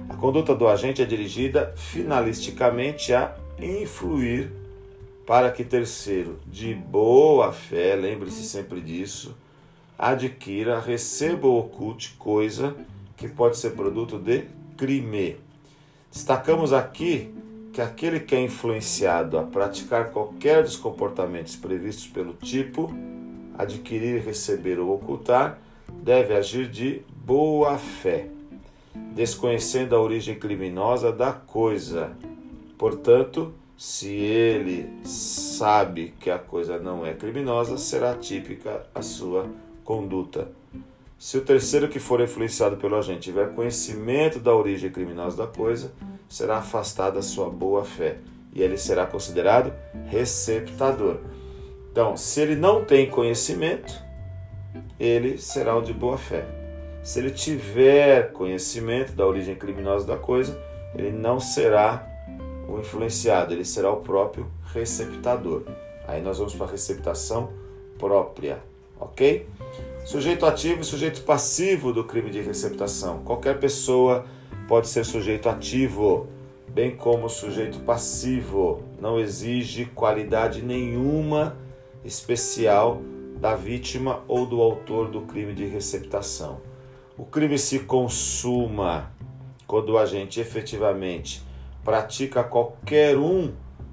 A 0.09 0.15
conduta 0.15 0.55
do 0.55 0.69
agente 0.69 1.03
é 1.03 1.05
dirigida 1.05 1.73
finalisticamente 1.77 3.13
a 3.13 3.35
influir 3.61 4.53
para 5.27 5.51
que 5.51 5.65
terceiro, 5.65 6.39
de 6.47 6.75
boa 6.75 7.53
fé, 7.53 7.95
lembre-se 7.95 8.45
sempre 8.45 8.81
disso, 8.81 9.37
adquira, 9.99 10.81
receba 10.81 11.47
ou 11.47 11.59
oculte 11.59 12.15
coisa 12.19 12.75
que 13.17 13.29
pode 13.29 13.59
ser 13.59 13.73
produto 13.73 14.19
de 14.19 14.45
crime. 14.77 15.37
Destacamos 16.11 16.73
aqui 16.73 17.35
que 17.73 17.83
aquele 17.83 18.21
que 18.21 18.35
é 18.35 18.41
influenciado 18.41 19.39
a 19.39 19.43
praticar 19.43 20.11
qualquer 20.11 20.63
dos 20.63 20.77
comportamentos 20.77 21.57
previstos 21.57 22.07
pelo 22.07 22.33
tipo, 22.33 22.91
adquirir, 23.59 24.23
receber 24.23 24.79
ou 24.79 24.95
ocultar, 24.95 25.59
deve 25.91 26.35
agir 26.35 26.69
de 26.69 27.03
boa 27.27 27.77
fé, 27.77 28.29
desconhecendo 29.15 29.97
a 29.97 30.01
origem 30.01 30.39
criminosa 30.39 31.13
da 31.13 31.33
coisa. 31.33 32.13
Portanto, 32.79 33.53
se 33.77 34.15
ele 34.15 34.89
sabe 35.05 36.15
que 36.19 36.31
a 36.31 36.39
coisa 36.39 36.79
não 36.79 37.05
é 37.05 37.13
criminosa, 37.13 37.77
será 37.77 38.15
típica 38.15 38.87
a 38.95 39.03
sua 39.03 39.47
conduta. 39.85 40.49
Se 41.19 41.37
o 41.37 41.41
terceiro 41.41 41.89
que 41.89 41.99
for 41.99 42.21
influenciado 42.21 42.77
pelo 42.77 42.97
agente 42.97 43.23
tiver 43.23 43.53
conhecimento 43.55 44.39
da 44.39 44.55
origem 44.55 44.91
criminosa 44.91 45.37
da 45.37 45.47
coisa, 45.47 45.93
será 46.29 46.59
afastada 46.59 47.19
a 47.19 47.23
sua 47.23 47.51
boa 47.51 47.85
fé 47.85 48.19
e 48.53 48.63
ele 48.63 48.77
será 48.77 49.07
considerado 49.07 49.73
receptador. 50.07 51.19
Então, 51.99 52.17
se 52.17 52.41
ele 52.41 52.55
não 52.55 52.85
tem 52.85 53.11
conhecimento, 53.11 53.93
ele 55.01 55.37
será 55.37 55.77
o 55.77 55.83
de 55.83 55.93
boa 55.93 56.17
fé. 56.17 56.45
Se 57.03 57.19
ele 57.19 57.33
tiver 57.33 58.31
conhecimento 58.31 59.15
da 59.15 59.27
origem 59.27 59.57
criminosa 59.57 60.07
da 60.07 60.17
coisa, 60.17 60.57
ele 60.95 61.11
não 61.11 61.41
será 61.41 62.09
o 62.69 62.79
influenciado, 62.79 63.53
ele 63.53 63.65
será 63.65 63.91
o 63.91 63.97
próprio 63.97 64.47
receptador. 64.73 65.65
Aí 66.07 66.23
nós 66.23 66.39
vamos 66.39 66.55
para 66.55 66.67
a 66.67 66.71
receptação 66.71 67.51
própria, 67.99 68.61
ok? 69.01 69.49
Sujeito 70.05 70.47
ativo 70.47 70.83
e 70.83 70.85
sujeito 70.85 71.23
passivo 71.23 71.93
do 71.93 72.05
crime 72.05 72.31
de 72.31 72.41
receptação. 72.41 73.25
Qualquer 73.25 73.59
pessoa 73.59 74.25
pode 74.69 74.87
ser 74.87 75.05
sujeito 75.05 75.49
ativo, 75.49 76.29
bem 76.69 76.95
como 76.95 77.29
sujeito 77.29 77.81
passivo. 77.81 78.85
Não 79.01 79.19
exige 79.19 79.87
qualidade 79.87 80.63
nenhuma 80.63 81.57
especial 82.05 83.03
da 83.41 83.55
vítima 83.55 84.23
ou 84.27 84.47
do 84.47 84.61
autor 84.61 85.11
do 85.11 85.23
crime 85.23 85.55
de 85.55 85.65
receptação. 85.65 86.61
O 87.17 87.25
crime 87.25 87.59
se 87.59 87.81
consuma 87.81 89.13
quando 89.67 89.91
o 89.91 89.99
agente 89.99 90.41
efetivamente 90.41 91.43
pratica 91.85 92.43
qualquer 92.43 93.17
um 93.17 93.53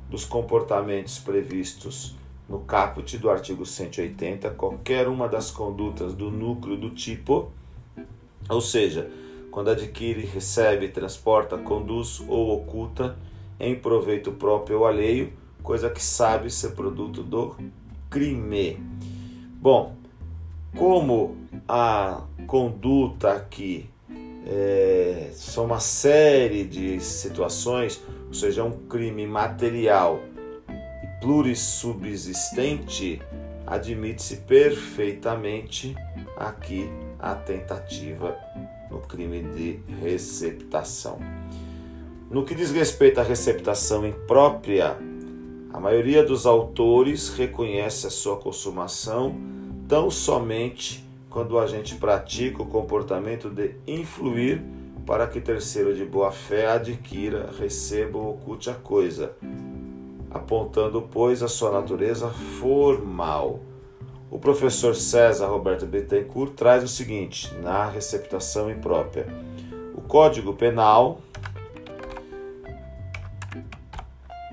dos 0.09 0.25
comportamentos 0.25 1.19
previstos 1.19 2.15
no 2.47 2.59
caput 2.59 3.17
do 3.17 3.29
artigo 3.29 3.65
180 3.65 4.49
qualquer 4.51 5.07
uma 5.07 5.27
das 5.27 5.49
condutas 5.49 6.13
do 6.13 6.29
núcleo 6.29 6.77
do 6.77 6.91
tipo, 6.91 7.51
ou 8.47 8.61
seja, 8.61 9.09
quando 9.49 9.69
adquire, 9.69 10.25
recebe, 10.25 10.89
transporta, 10.89 11.57
conduz 11.57 12.21
ou 12.27 12.55
oculta 12.55 13.17
em 13.59 13.73
proveito 13.73 14.31
próprio 14.33 14.79
ou 14.79 14.85
alheio, 14.85 15.33
coisa 15.63 15.89
que 15.89 16.03
sabe 16.03 16.49
ser 16.49 16.71
produto 16.71 17.23
do 17.23 17.55
crime. 18.15 18.79
Bom, 19.59 19.93
como 20.77 21.35
a 21.67 22.21
conduta 22.47 23.33
aqui 23.33 23.89
é, 24.47 25.31
são 25.33 25.65
uma 25.65 25.81
série 25.81 26.63
de 26.63 27.01
situações, 27.01 28.01
ou 28.25 28.33
seja, 28.33 28.63
um 28.63 28.71
crime 28.87 29.27
material 29.27 30.21
e 30.69 31.19
plurissubsistente, 31.19 33.21
admite-se 33.67 34.37
perfeitamente 34.37 35.93
aqui 36.37 36.89
a 37.19 37.35
tentativa 37.35 38.33
no 38.89 39.01
crime 39.01 39.43
de 39.43 39.81
receptação. 40.01 41.19
No 42.31 42.45
que 42.45 42.55
diz 42.55 42.71
respeito 42.71 43.19
à 43.19 43.23
receptação 43.23 44.07
imprópria, 44.07 44.95
a 45.75 45.79
maioria 45.81 46.23
dos 46.23 46.45
autores 46.45 47.27
reconhece 47.27 48.07
a 48.07 48.09
sua 48.09 48.37
consumação 48.37 49.35
tão 49.89 50.09
somente 50.09 51.05
quando 51.29 51.51
o 51.51 51.59
agente 51.59 51.95
pratica 51.95 52.63
o 52.63 52.65
comportamento 52.65 53.49
de 53.49 53.75
influir 53.85 54.63
para 55.05 55.27
que 55.27 55.41
terceiro 55.41 55.93
de 55.93 56.05
boa 56.05 56.31
fé 56.31 56.67
adquira, 56.71 57.49
receba 57.59 58.17
ou 58.17 58.35
oculte 58.35 58.69
a 58.69 58.73
coisa, 58.73 59.33
apontando, 60.31 61.01
pois, 61.01 61.43
a 61.43 61.49
sua 61.49 61.71
natureza 61.71 62.29
formal. 62.29 63.59
O 64.31 64.39
professor 64.39 64.95
César 64.95 65.47
Roberto 65.47 65.85
Bittencourt 65.85 66.53
traz 66.53 66.85
o 66.85 66.87
seguinte 66.87 67.53
na 67.61 67.89
receptação 67.89 68.71
imprópria. 68.71 69.27
O 69.93 69.99
Código 69.99 70.53
Penal 70.53 71.19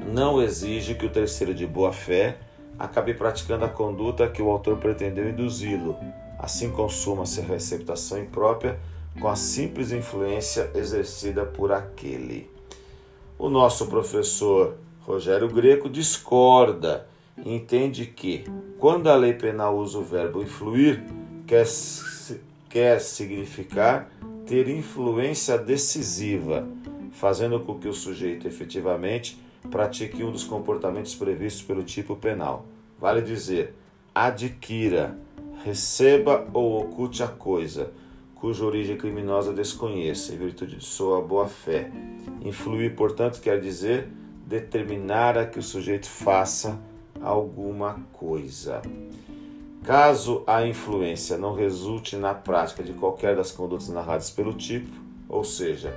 não 0.06 0.42
exige 0.42 0.94
que 0.94 1.06
o 1.06 1.10
terceiro 1.10 1.54
de 1.54 1.66
boa 1.66 1.92
fé 1.92 2.38
acabe 2.78 3.14
praticando 3.14 3.64
a 3.64 3.68
conduta 3.68 4.28
que 4.28 4.42
o 4.42 4.50
autor 4.50 4.78
pretendeu 4.78 5.28
induzi-lo. 5.28 5.96
Assim 6.38 6.70
consuma-se 6.70 7.40
a 7.40 7.44
receptação 7.44 8.18
imprópria 8.18 8.78
com 9.20 9.28
a 9.28 9.36
simples 9.36 9.92
influência 9.92 10.70
exercida 10.74 11.44
por 11.44 11.70
aquele. 11.70 12.50
O 13.38 13.48
nosso 13.48 13.86
professor 13.86 14.76
Rogério 15.00 15.48
Greco 15.48 15.88
discorda 15.88 17.06
e 17.36 17.54
entende 17.54 18.06
que, 18.06 18.44
quando 18.78 19.08
a 19.08 19.16
lei 19.16 19.32
penal 19.32 19.76
usa 19.76 19.98
o 19.98 20.02
verbo 20.02 20.42
influir, 20.42 21.02
quer, 21.46 21.66
quer 22.68 23.00
significar 23.00 24.10
ter 24.46 24.68
influência 24.68 25.58
decisiva, 25.58 26.66
fazendo 27.12 27.60
com 27.60 27.78
que 27.78 27.88
o 27.88 27.92
sujeito 27.92 28.46
efetivamente 28.46 29.38
pratique 29.70 30.22
um 30.22 30.30
dos 30.30 30.44
comportamentos 30.44 31.14
previstos 31.14 31.62
pelo 31.62 31.82
tipo 31.82 32.16
penal. 32.16 32.66
Vale 32.98 33.22
dizer, 33.22 33.74
adquira, 34.14 35.18
receba 35.64 36.46
ou 36.52 36.80
oculte 36.80 37.22
a 37.22 37.28
coisa, 37.28 37.92
cuja 38.34 38.64
origem 38.64 38.96
criminosa 38.96 39.52
desconheça, 39.52 40.34
em 40.34 40.38
virtude 40.38 40.76
de 40.76 40.84
sua 40.84 41.20
boa-fé. 41.20 41.90
Influir, 42.44 42.94
portanto, 42.94 43.40
quer 43.40 43.60
dizer 43.60 44.08
determinar 44.46 45.38
a 45.38 45.46
que 45.46 45.58
o 45.58 45.62
sujeito 45.62 46.08
faça 46.08 46.78
alguma 47.20 48.00
coisa. 48.12 48.82
Caso 49.84 50.44
a 50.46 50.66
influência 50.66 51.36
não 51.38 51.54
resulte 51.54 52.16
na 52.16 52.34
prática 52.34 52.82
de 52.82 52.92
qualquer 52.92 53.34
das 53.34 53.50
condutas 53.50 53.88
narradas 53.88 54.30
pelo 54.30 54.52
tipo, 54.52 54.92
ou 55.28 55.42
seja, 55.42 55.92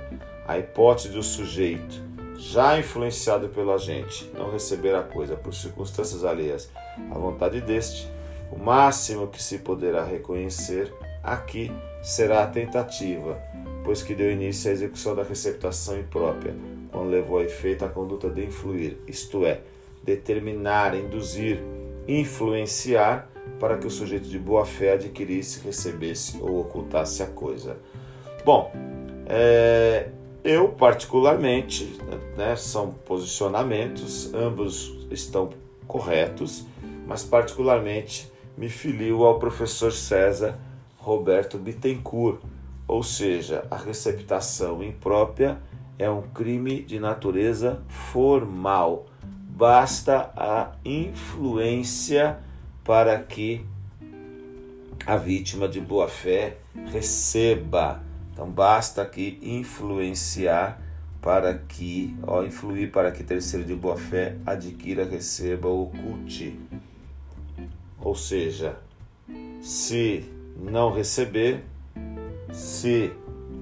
a 0.46 0.58
hipótese 0.58 1.10
do 1.10 1.22
sujeito 1.22 2.05
já 2.38 2.78
influenciado 2.78 3.48
pelo 3.48 3.72
agente, 3.72 4.30
não 4.34 4.50
receber 4.50 4.94
a 4.94 5.02
coisa 5.02 5.36
por 5.36 5.54
circunstâncias 5.54 6.24
alheias 6.24 6.70
à 7.10 7.18
vontade 7.18 7.60
deste, 7.60 8.10
o 8.50 8.58
máximo 8.58 9.26
que 9.26 9.42
se 9.42 9.58
poderá 9.58 10.04
reconhecer 10.04 10.92
aqui 11.22 11.72
será 12.02 12.44
a 12.44 12.46
tentativa, 12.46 13.38
pois 13.84 14.02
que 14.02 14.14
deu 14.14 14.30
início 14.30 14.70
à 14.70 14.72
execução 14.72 15.14
da 15.14 15.22
receptação 15.22 15.98
imprópria, 15.98 16.54
quando 16.92 17.10
levou 17.10 17.38
a 17.38 17.44
efeito 17.44 17.84
a 17.84 17.88
conduta 17.88 18.30
de 18.30 18.44
influir, 18.44 18.98
isto 19.06 19.44
é, 19.44 19.60
determinar, 20.02 20.94
induzir, 20.94 21.60
influenciar 22.06 23.28
para 23.58 23.76
que 23.76 23.86
o 23.86 23.90
sujeito 23.90 24.28
de 24.28 24.38
boa 24.38 24.64
fé 24.64 24.92
adquirisse, 24.92 25.60
recebesse 25.64 26.38
ou 26.40 26.60
ocultasse 26.60 27.22
a 27.22 27.26
coisa. 27.26 27.76
Bom, 28.44 28.70
é, 29.26 30.08
eu, 30.46 30.68
particularmente, 30.68 31.98
né, 32.36 32.54
são 32.54 32.92
posicionamentos, 32.92 34.32
ambos 34.32 35.06
estão 35.10 35.50
corretos, 35.88 36.64
mas 37.04 37.24
particularmente 37.24 38.30
me 38.56 38.68
filio 38.68 39.24
ao 39.24 39.40
professor 39.40 39.92
César 39.92 40.56
Roberto 40.96 41.58
Bittencourt, 41.58 42.38
ou 42.86 43.02
seja, 43.02 43.66
a 43.70 43.76
receptação 43.76 44.84
imprópria 44.84 45.60
é 45.98 46.08
um 46.08 46.22
crime 46.22 46.80
de 46.80 47.00
natureza 47.00 47.82
formal. 47.88 49.06
Basta 49.48 50.30
a 50.36 50.72
influência 50.84 52.38
para 52.84 53.18
que 53.18 53.66
a 55.04 55.16
vítima 55.16 55.66
de 55.66 55.80
boa 55.80 56.06
fé 56.06 56.58
receba 56.92 58.00
então 58.36 58.50
basta 58.50 59.00
aqui 59.00 59.38
influenciar 59.40 60.78
para 61.22 61.54
que, 61.54 62.14
ó, 62.22 62.42
influir 62.44 62.92
para 62.92 63.10
que 63.10 63.24
terceiro 63.24 63.64
de 63.64 63.74
boa 63.74 63.96
fé 63.96 64.36
adquira, 64.44 65.06
receba 65.06 65.68
ou 65.68 65.84
oculte. 65.84 66.60
Ou 67.98 68.14
seja, 68.14 68.76
se 69.62 70.30
não 70.54 70.92
receber, 70.92 71.64
se 72.52 73.10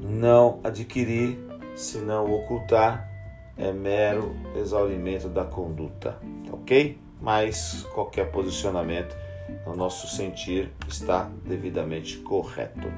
não 0.03 0.59
adquirir, 0.65 1.39
se 1.77 1.99
não 1.99 2.35
ocultar, 2.35 3.09
é 3.57 3.71
mero 3.71 4.35
exaurimento 4.57 5.29
da 5.29 5.45
conduta, 5.45 6.19
ok? 6.51 6.99
Mas 7.23 7.87
qualquer 7.95 8.33
posicionamento, 8.33 9.17
no 9.65 9.77
nosso 9.77 10.09
sentir, 10.09 10.73
está 10.89 11.31
devidamente 11.47 12.17
correto. 12.19 12.93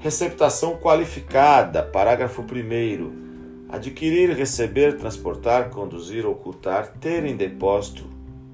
Receptação 0.00 0.76
qualificada, 0.76 1.82
parágrafo 1.82 2.42
1. 2.42 3.66
Adquirir, 3.68 4.30
receber, 4.30 4.96
transportar, 4.96 5.70
conduzir, 5.70 6.24
ocultar, 6.24 6.92
ter 7.00 7.24
em 7.24 7.36
depósito, 7.36 8.04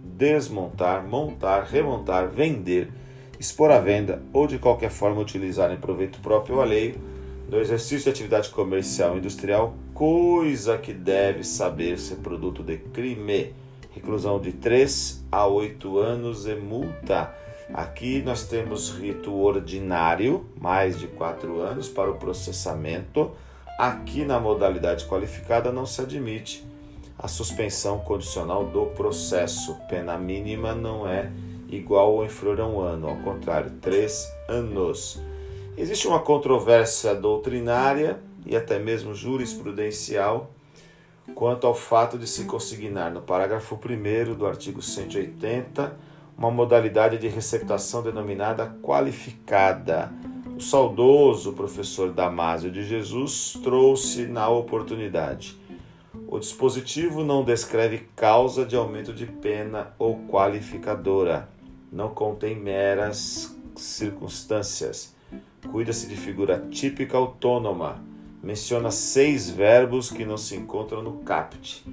desmontar, 0.02 1.06
montar, 1.06 1.64
remontar, 1.64 2.28
vender, 2.28 2.88
expor 3.38 3.70
à 3.70 3.78
venda 3.78 4.22
ou 4.32 4.46
de 4.46 4.58
qualquer 4.58 4.90
forma 4.90 5.20
utilizar 5.20 5.70
em 5.70 5.76
proveito 5.76 6.18
próprio 6.20 6.56
ou 6.56 6.62
alheio, 6.62 6.98
no 7.46 7.60
exercício 7.60 8.04
de 8.04 8.08
atividade 8.08 8.48
comercial 8.48 9.10
ou 9.10 9.18
industrial, 9.18 9.74
coisa 9.92 10.78
que 10.78 10.94
deve 10.94 11.44
saber 11.44 11.98
ser 11.98 12.16
produto 12.16 12.62
de 12.62 12.78
crime. 12.78 13.52
Reclusão 13.94 14.40
de 14.40 14.50
3 14.50 15.26
a 15.30 15.46
8 15.46 15.98
anos 15.98 16.46
e 16.46 16.54
multa 16.54 17.43
Aqui 17.72 18.20
nós 18.22 18.46
temos 18.46 18.90
rito 18.90 19.34
ordinário, 19.34 20.44
mais 20.60 20.98
de 20.98 21.06
quatro 21.06 21.60
anos 21.60 21.88
para 21.88 22.10
o 22.10 22.16
processamento. 22.16 23.30
Aqui 23.78 24.24
na 24.24 24.38
modalidade 24.38 25.06
qualificada 25.06 25.72
não 25.72 25.86
se 25.86 26.00
admite 26.02 26.64
a 27.18 27.26
suspensão 27.26 27.98
condicional 28.00 28.66
do 28.66 28.86
processo. 28.86 29.76
Pena 29.88 30.18
mínima 30.18 30.74
não 30.74 31.08
é 31.08 31.30
igual 31.68 32.12
ou 32.12 32.24
inferior 32.24 32.60
a 32.60 32.66
um 32.66 32.80
ano, 32.80 33.08
ao 33.08 33.16
contrário, 33.16 33.70
três 33.80 34.30
anos. 34.46 35.20
Existe 35.76 36.06
uma 36.06 36.20
controvérsia 36.20 37.14
doutrinária 37.14 38.20
e 38.44 38.54
até 38.54 38.78
mesmo 38.78 39.14
jurisprudencial 39.14 40.50
quanto 41.34 41.66
ao 41.66 41.74
fato 41.74 42.18
de 42.18 42.26
se 42.26 42.44
consignar 42.44 43.10
no 43.10 43.22
parágrafo 43.22 43.74
1 43.74 44.34
do 44.34 44.46
artigo 44.46 44.82
180 44.82 46.13
uma 46.36 46.50
modalidade 46.50 47.18
de 47.18 47.28
receptação 47.28 48.02
denominada 48.02 48.66
qualificada. 48.82 50.12
O 50.56 50.60
saudoso 50.60 51.52
professor 51.52 52.12
Damásio 52.12 52.70
de 52.70 52.84
Jesus 52.84 53.58
trouxe 53.62 54.26
na 54.26 54.48
oportunidade. 54.48 55.58
O 56.28 56.38
dispositivo 56.38 57.24
não 57.24 57.44
descreve 57.44 58.08
causa 58.14 58.64
de 58.64 58.76
aumento 58.76 59.12
de 59.12 59.26
pena 59.26 59.92
ou 59.98 60.18
qualificadora, 60.28 61.48
não 61.92 62.08
contém 62.08 62.56
meras 62.56 63.56
circunstâncias. 63.76 65.14
Cuida-se 65.70 66.06
de 66.06 66.16
figura 66.16 66.66
típica 66.70 67.16
autônoma. 67.16 68.02
Menciona 68.42 68.90
seis 68.90 69.48
verbos 69.48 70.10
que 70.10 70.24
não 70.24 70.36
se 70.36 70.54
encontram 70.54 71.02
no 71.02 71.18
caput 71.20 71.84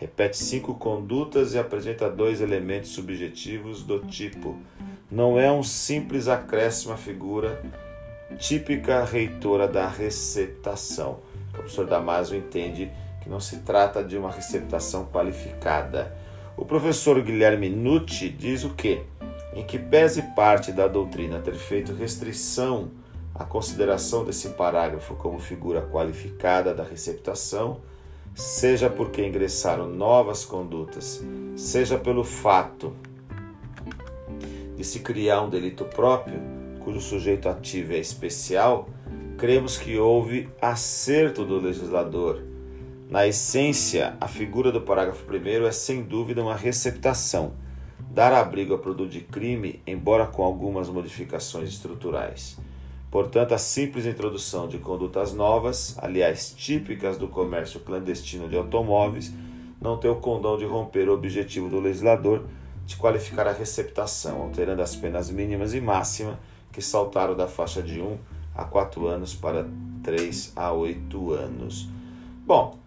repete 0.00 0.36
cinco 0.36 0.74
condutas 0.74 1.54
e 1.54 1.58
apresenta 1.58 2.10
dois 2.10 2.40
elementos 2.40 2.90
subjetivos 2.90 3.84
do 3.84 4.00
tipo. 4.00 4.58
Não 5.10 5.38
é 5.38 5.52
um 5.52 5.62
simples 5.62 6.26
acréscimo 6.26 6.94
à 6.94 6.96
figura 6.96 7.62
típica 8.38 9.04
reitora 9.04 9.68
da 9.68 9.86
receptação. 9.86 11.20
O 11.50 11.52
professor 11.52 11.86
Damasio 11.86 12.36
entende 12.36 12.90
que 13.20 13.28
não 13.28 13.38
se 13.38 13.58
trata 13.58 14.02
de 14.02 14.16
uma 14.16 14.30
receptação 14.30 15.04
qualificada. 15.04 16.16
O 16.56 16.64
professor 16.64 17.20
Guilherme 17.20 17.68
Nucci 17.68 18.28
diz 18.30 18.64
o 18.64 18.70
que? 18.70 19.02
em 19.52 19.64
que 19.64 19.78
pese 19.78 20.22
parte 20.34 20.72
da 20.72 20.86
doutrina 20.86 21.40
ter 21.40 21.54
feito 21.54 21.92
restrição 21.92 22.90
à 23.34 23.44
consideração 23.44 24.24
desse 24.24 24.50
parágrafo 24.50 25.14
como 25.16 25.38
figura 25.38 25.82
qualificada 25.82 26.74
da 26.74 26.84
receptação, 26.84 27.80
seja 28.34 28.88
porque 28.88 29.26
ingressaram 29.26 29.88
novas 29.88 30.44
condutas, 30.44 31.24
seja 31.56 31.98
pelo 31.98 32.24
fato 32.24 32.92
de 34.76 34.84
se 34.84 35.00
criar 35.00 35.42
um 35.42 35.50
delito 35.50 35.84
próprio, 35.84 36.40
cujo 36.80 37.00
sujeito 37.00 37.48
ativo 37.48 37.92
é 37.92 37.98
especial, 37.98 38.88
cremos 39.36 39.76
que 39.76 39.98
houve 39.98 40.48
acerto 40.60 41.44
do 41.44 41.58
legislador. 41.58 42.42
Na 43.08 43.26
essência, 43.26 44.16
a 44.20 44.28
figura 44.28 44.70
do 44.70 44.80
parágrafo 44.80 45.24
1 45.30 45.66
é 45.66 45.72
sem 45.72 46.02
dúvida 46.02 46.42
uma 46.42 46.54
receptação 46.54 47.52
dar 48.10 48.32
abrigo 48.32 48.74
a 48.74 48.78
produto 48.78 49.10
de 49.10 49.20
crime, 49.20 49.80
embora 49.86 50.26
com 50.26 50.42
algumas 50.42 50.88
modificações 50.88 51.68
estruturais. 51.68 52.58
Portanto, 53.10 53.52
a 53.52 53.58
simples 53.58 54.06
introdução 54.06 54.68
de 54.68 54.78
condutas 54.78 55.32
novas, 55.32 55.96
aliás, 55.98 56.54
típicas 56.56 57.18
do 57.18 57.26
comércio 57.26 57.80
clandestino 57.80 58.48
de 58.48 58.56
automóveis, 58.56 59.32
não 59.80 59.96
tem 59.96 60.10
o 60.10 60.16
condão 60.16 60.56
de 60.56 60.64
romper 60.64 61.08
o 61.08 61.14
objetivo 61.14 61.68
do 61.68 61.80
legislador 61.80 62.44
de 62.86 62.96
qualificar 62.96 63.48
a 63.48 63.52
receptação, 63.52 64.42
alterando 64.42 64.82
as 64.82 64.94
penas 64.94 65.30
mínimas 65.30 65.74
e 65.74 65.80
máximas 65.80 66.36
que 66.72 66.80
saltaram 66.80 67.36
da 67.36 67.48
faixa 67.48 67.82
de 67.82 68.00
1 68.00 68.18
a 68.54 68.64
4 68.64 69.06
anos 69.06 69.34
para 69.34 69.66
3 70.02 70.52
a 70.54 70.72
8 70.72 71.32
anos. 71.32 71.88
Bom, 72.46 72.78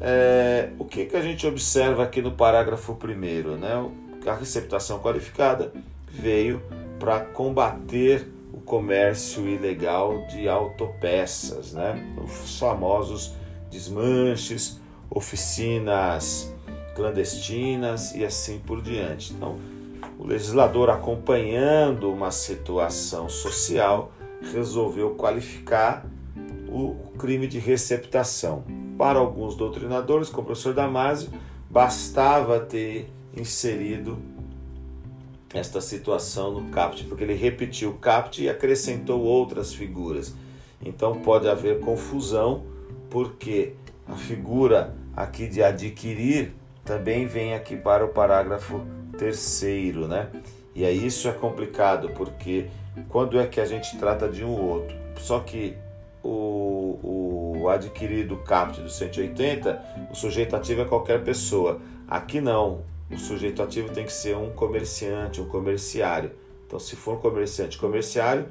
é, 0.00 0.70
o 0.78 0.84
que, 0.84 1.06
que 1.06 1.16
a 1.16 1.22
gente 1.22 1.46
observa 1.46 2.02
aqui 2.02 2.20
no 2.20 2.32
parágrafo 2.32 2.98
1? 3.02 3.56
Né? 3.56 3.90
a 4.26 4.34
receptação 4.34 4.98
qualificada 4.98 5.72
veio 6.10 6.62
para 6.98 7.20
combater 7.20 8.26
o 8.60 8.62
comércio 8.62 9.48
ilegal 9.48 10.26
de 10.26 10.46
autopeças, 10.46 11.72
né? 11.72 12.14
os 12.22 12.58
famosos 12.58 13.34
desmanches, 13.70 14.78
oficinas 15.08 16.54
clandestinas 16.94 18.14
e 18.14 18.22
assim 18.24 18.58
por 18.58 18.82
diante. 18.82 19.32
Então, 19.32 19.56
o 20.18 20.26
legislador, 20.26 20.90
acompanhando 20.90 22.12
uma 22.12 22.30
situação 22.30 23.28
social, 23.30 24.12
resolveu 24.52 25.14
qualificar 25.14 26.04
o 26.68 26.94
crime 27.18 27.46
de 27.46 27.58
receptação. 27.58 28.64
Para 28.98 29.18
alguns 29.18 29.56
doutrinadores, 29.56 30.28
como 30.28 30.42
o 30.42 30.46
professor 30.46 30.74
Damasio, 30.74 31.30
bastava 31.70 32.60
ter 32.60 33.10
inserido 33.34 34.18
esta 35.52 35.80
situação 35.80 36.52
no 36.52 36.70
CAPT, 36.70 37.04
porque 37.04 37.24
ele 37.24 37.34
repetiu 37.34 37.90
o 37.90 37.98
CAPT 37.98 38.42
e 38.42 38.48
acrescentou 38.48 39.20
outras 39.20 39.74
figuras. 39.74 40.34
Então 40.82 41.20
pode 41.20 41.48
haver 41.48 41.80
confusão, 41.80 42.64
porque 43.08 43.74
a 44.06 44.14
figura 44.14 44.94
aqui 45.16 45.46
de 45.46 45.62
adquirir 45.62 46.54
também 46.84 47.26
vem 47.26 47.54
aqui 47.54 47.76
para 47.76 48.04
o 48.04 48.08
parágrafo 48.08 48.80
terceiro, 49.18 50.08
né? 50.08 50.30
E 50.74 50.84
aí 50.84 51.04
isso 51.04 51.28
é 51.28 51.32
complicado, 51.32 52.10
porque 52.10 52.68
quando 53.08 53.38
é 53.38 53.46
que 53.46 53.60
a 53.60 53.66
gente 53.66 53.98
trata 53.98 54.28
de 54.28 54.44
um 54.44 54.50
ou 54.50 54.60
outro? 54.60 54.96
Só 55.18 55.40
que 55.40 55.76
o, 56.22 57.58
o 57.60 57.68
adquirido 57.68 58.36
CAPT 58.36 58.80
do 58.80 58.88
180, 58.88 60.08
o 60.10 60.14
sujeito 60.14 60.54
ativo 60.56 60.82
é 60.82 60.84
qualquer 60.84 61.22
pessoa. 61.22 61.80
Aqui 62.08 62.40
não, 62.40 62.82
o 63.10 63.18
sujeito 63.18 63.62
ativo 63.62 63.92
tem 63.92 64.04
que 64.04 64.12
ser 64.12 64.36
um 64.36 64.50
comerciante, 64.50 65.40
um 65.40 65.46
comerciário. 65.46 66.30
Então, 66.66 66.78
se 66.78 66.94
for 66.94 67.20
comerciante 67.20 67.76
comerciário, 67.76 68.46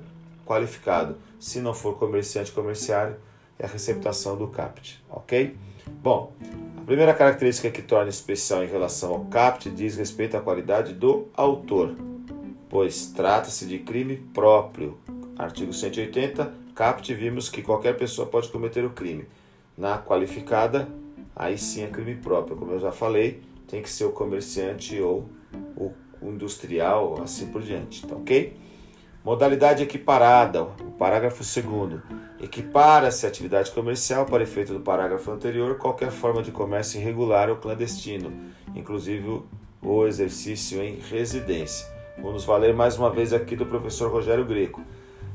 qualificado. 0.49 1.15
Se 1.39 1.61
não 1.61 1.75
for 1.75 1.97
comerciante 1.97 2.51
comerciário, 2.51 3.17
é 3.59 3.65
a 3.65 3.69
receptação 3.69 4.35
do 4.35 4.47
CAPT, 4.47 4.99
ok? 5.09 5.55
Bom, 6.01 6.33
a 6.77 6.81
primeira 6.81 7.13
característica 7.13 7.69
que 7.69 7.83
torna 7.83 8.09
especial 8.09 8.63
em 8.63 8.67
relação 8.67 9.13
ao 9.13 9.25
CAPT 9.25 9.69
diz 9.69 9.95
respeito 9.95 10.35
à 10.35 10.41
qualidade 10.41 10.93
do 10.93 11.27
autor, 11.35 11.95
pois 12.67 13.07
trata-se 13.07 13.65
de 13.65 13.77
crime 13.79 14.17
próprio. 14.33 14.97
Artigo 15.37 15.71
180, 15.71 16.51
CAPT, 16.75 17.13
vimos 17.13 17.47
que 17.47 17.61
qualquer 17.61 17.95
pessoa 17.95 18.27
pode 18.27 18.49
cometer 18.49 18.83
o 18.83 18.89
crime. 18.89 19.25
Na 19.77 19.97
qualificada, 19.97 20.89
aí 21.35 21.57
sim 21.57 21.83
é 21.83 21.87
crime 21.87 22.15
próprio, 22.15 22.57
como 22.57 22.73
eu 22.73 22.79
já 22.79 22.91
falei, 22.91 23.41
tem 23.69 23.81
que 23.81 23.89
ser 23.89 24.05
o 24.05 24.11
comerciante 24.11 24.99
ou 24.99 25.29
o 25.75 25.93
industrial, 26.21 27.21
assim 27.23 27.47
por 27.47 27.61
diante, 27.61 28.05
tá 28.05 28.15
ok? 28.15 28.57
Modalidade 29.23 29.83
equiparada, 29.83 30.63
o 30.63 30.91
parágrafo 30.97 31.43
2 31.43 32.01
Equipara-se 32.41 33.25
a 33.25 33.29
atividade 33.29 33.71
comercial 33.71 34.25
para 34.25 34.43
efeito 34.43 34.73
do 34.73 34.79
parágrafo 34.79 35.29
anterior 35.31 35.77
qualquer 35.77 36.09
forma 36.09 36.41
de 36.41 36.51
comércio 36.51 36.99
irregular 36.99 37.49
ou 37.49 37.57
clandestino, 37.57 38.31
inclusive 38.75 39.41
o 39.81 40.07
exercício 40.07 40.81
em 40.81 40.99
residência. 40.99 41.87
Vamos 42.17 42.43
valer 42.43 42.73
mais 42.73 42.97
uma 42.97 43.09
vez 43.09 43.33
aqui 43.33 43.55
do 43.55 43.65
professor 43.65 44.11
Rogério 44.11 44.45
Greco. 44.45 44.81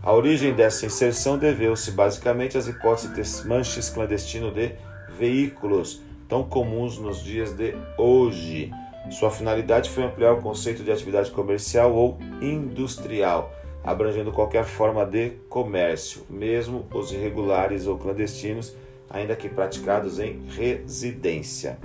A 0.03 0.13
origem 0.13 0.55
dessa 0.55 0.87
inserção 0.87 1.39
deveu-se 1.39 1.91
basicamente 1.91 2.59
às 2.59 2.67
hipóteses 2.67 3.45
de 3.85 3.93
clandestino 3.93 4.51
de 4.51 4.75
veículos, 5.19 6.03
tão 6.29 6.43
comuns 6.45 6.99
nos 6.99 7.23
dias 7.23 7.53
de 7.53 7.75
hoje. 7.99 8.71
Sua 9.11 9.31
finalidade 9.31 9.91
foi 9.91 10.05
ampliar 10.05 10.33
o 10.33 10.41
conceito 10.41 10.83
de 10.83 10.91
atividade 10.91 11.31
comercial 11.31 11.95
ou 11.95 12.19
industrial, 12.41 13.53
abrangendo 13.83 14.33
qualquer 14.33 14.65
forma 14.65 15.05
de 15.05 15.31
comércio, 15.49 16.23
mesmo 16.31 16.87
os 16.93 17.13
irregulares 17.13 17.87
ou 17.87 17.99
clandestinos, 17.99 18.75
ainda 19.11 19.37
que 19.37 19.49
praticados 19.49 20.19
em 20.19 20.43
residência. 20.49 21.79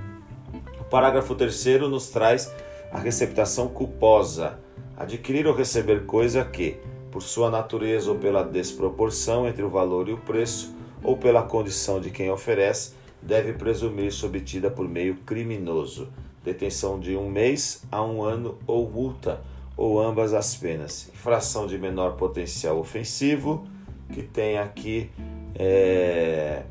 O 0.80 0.84
parágrafo 0.86 1.36
3 1.36 1.82
nos 1.82 2.10
traz 2.10 2.52
a 2.92 3.00
receptação 3.00 3.68
culposa, 3.68 4.60
adquirir 4.98 5.46
ou 5.46 5.54
receber 5.54 6.06
coisa 6.06 6.44
que, 6.46 6.78
por 7.12 7.22
sua 7.22 7.50
natureza 7.52 8.10
ou 8.10 8.18
pela 8.18 8.44
desproporção 8.44 9.48
entre 9.48 9.64
o 9.64 9.70
valor 9.70 10.08
e 10.08 10.14
o 10.14 10.18
preço, 10.18 10.76
ou 11.04 11.18
pela 11.18 11.44
condição 11.44 12.00
de 12.00 12.10
quem 12.10 12.32
oferece, 12.32 12.94
deve 13.22 13.54
presumir-se 13.54 14.26
obtida 14.26 14.70
por 14.70 14.88
meio 14.88 15.16
criminoso, 15.26 16.10
detenção 16.44 17.00
de 17.00 17.16
um 17.16 17.30
mês 17.30 17.84
a 17.92 18.04
um 18.04 18.24
ano 18.24 18.58
ou 18.66 18.90
multa, 18.90 19.42
ou 19.76 20.02
ambas 20.02 20.34
as 20.34 20.56
penas. 20.56 21.10
Infração 21.14 21.68
de 21.68 21.78
menor 21.78 22.16
potencial 22.16 22.78
ofensivo, 22.80 23.68
que 24.12 24.24
tem 24.24 24.58
aqui 24.58 25.10
é, 25.56 26.64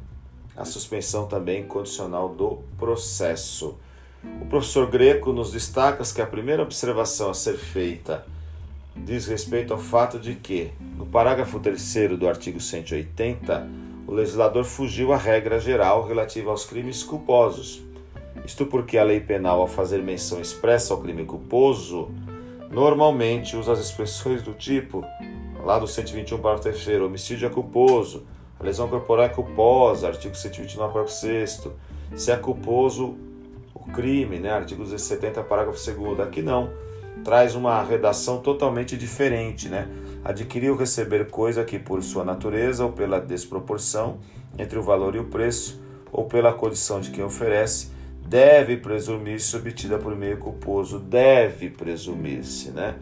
a 0.57 0.65
suspensão 0.65 1.27
também 1.27 1.65
condicional 1.65 2.29
do 2.29 2.59
processo. 2.79 3.79
O 4.43 4.47
professor 4.47 4.91
Greco 4.91 5.33
nos 5.33 5.53
destaca 5.53 6.03
que 6.13 6.21
a 6.21 6.27
primeira 6.27 6.63
observação 6.63 7.31
a 7.31 7.35
ser 7.35 7.57
feita 7.57 8.27
diz 8.97 9.27
respeito 9.27 9.73
ao 9.73 9.79
fato 9.79 10.19
de 10.19 10.35
que, 10.35 10.73
no 10.97 11.07
parágrafo 11.07 11.61
3 11.61 12.19
do 12.19 12.29
artigo 12.29 12.61
180, 12.61 13.69
o 14.09 14.15
legislador 14.15 14.65
fugiu 14.65 15.13
à 15.13 15.19
regra 15.19 15.61
geral 15.61 16.03
relativa 16.03 16.51
aos 16.51 16.65
crimes 16.65 17.03
culposos. 17.03 17.83
Isto 18.43 18.65
porque 18.65 18.97
a 18.97 19.05
lei 19.05 19.21
penal, 19.21 19.61
ao 19.61 19.67
fazer 19.67 20.03
menção 20.03 20.41
expressa 20.41 20.95
ao 20.95 21.01
crime 21.01 21.27
culposo, 21.27 22.09
normalmente 22.71 23.55
usa 23.55 23.73
as 23.73 23.81
expressões 23.81 24.43
do 24.43 24.55
tipo, 24.55 25.05
lá 25.63 25.79
do 25.79 25.87
121, 25.87 26.39
parágrafo 26.39 26.83
3, 26.83 27.03
homicídio 27.03 27.47
é 27.49 27.51
culposo, 27.51 28.25
a 28.59 28.65
lesão 28.65 28.89
corporal 28.89 29.27
é 29.27 29.29
culposa, 29.29 30.09
artigo 30.09 30.35
129, 30.35 30.91
parágrafo 30.91 31.15
6, 31.15 31.69
se 32.17 32.33
é 32.33 32.37
culposo 32.39 33.15
o 33.75 33.93
crime, 33.93 34.39
né? 34.39 34.51
artigo 34.51 34.87
70, 34.87 35.43
parágrafo 35.43 35.79
2. 35.79 36.21
Aqui 36.21 36.41
não, 36.41 36.71
traz 37.23 37.55
uma 37.55 37.83
redação 37.83 38.39
totalmente 38.39 38.97
diferente, 38.97 39.69
né? 39.69 39.87
Adquirir 40.25 40.71
ou 40.71 40.77
receber 40.77 41.31
coisa 41.31 41.65
que, 41.65 41.79
por 41.79 42.03
sua 42.03 42.25
natureza 42.25 42.85
ou 42.85 42.93
pela 42.93 43.21
desproporção 43.21 44.19
entre 44.59 44.79
o 44.79 44.83
valor 44.83 45.15
e 45.15 45.19
o 45.19 45.25
preço, 45.25 45.81
ou 46.11 46.25
pela 46.25 46.53
condição 46.53 47.01
de 47.01 47.11
quem 47.11 47.23
oferece, 47.23 47.91
deve 48.27 48.77
presumir-se 48.77 49.57
obtida 49.57 49.99
por 49.99 50.15
meio 50.17 50.39
culposo. 50.39 50.99
Deve 50.99 51.71
presumir-se, 51.71 52.71
né? 52.71 52.97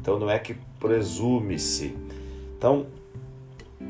Então 0.00 0.18
não 0.18 0.30
é 0.30 0.38
que 0.38 0.56
presume-se. 0.78 1.96
Então, 2.56 2.86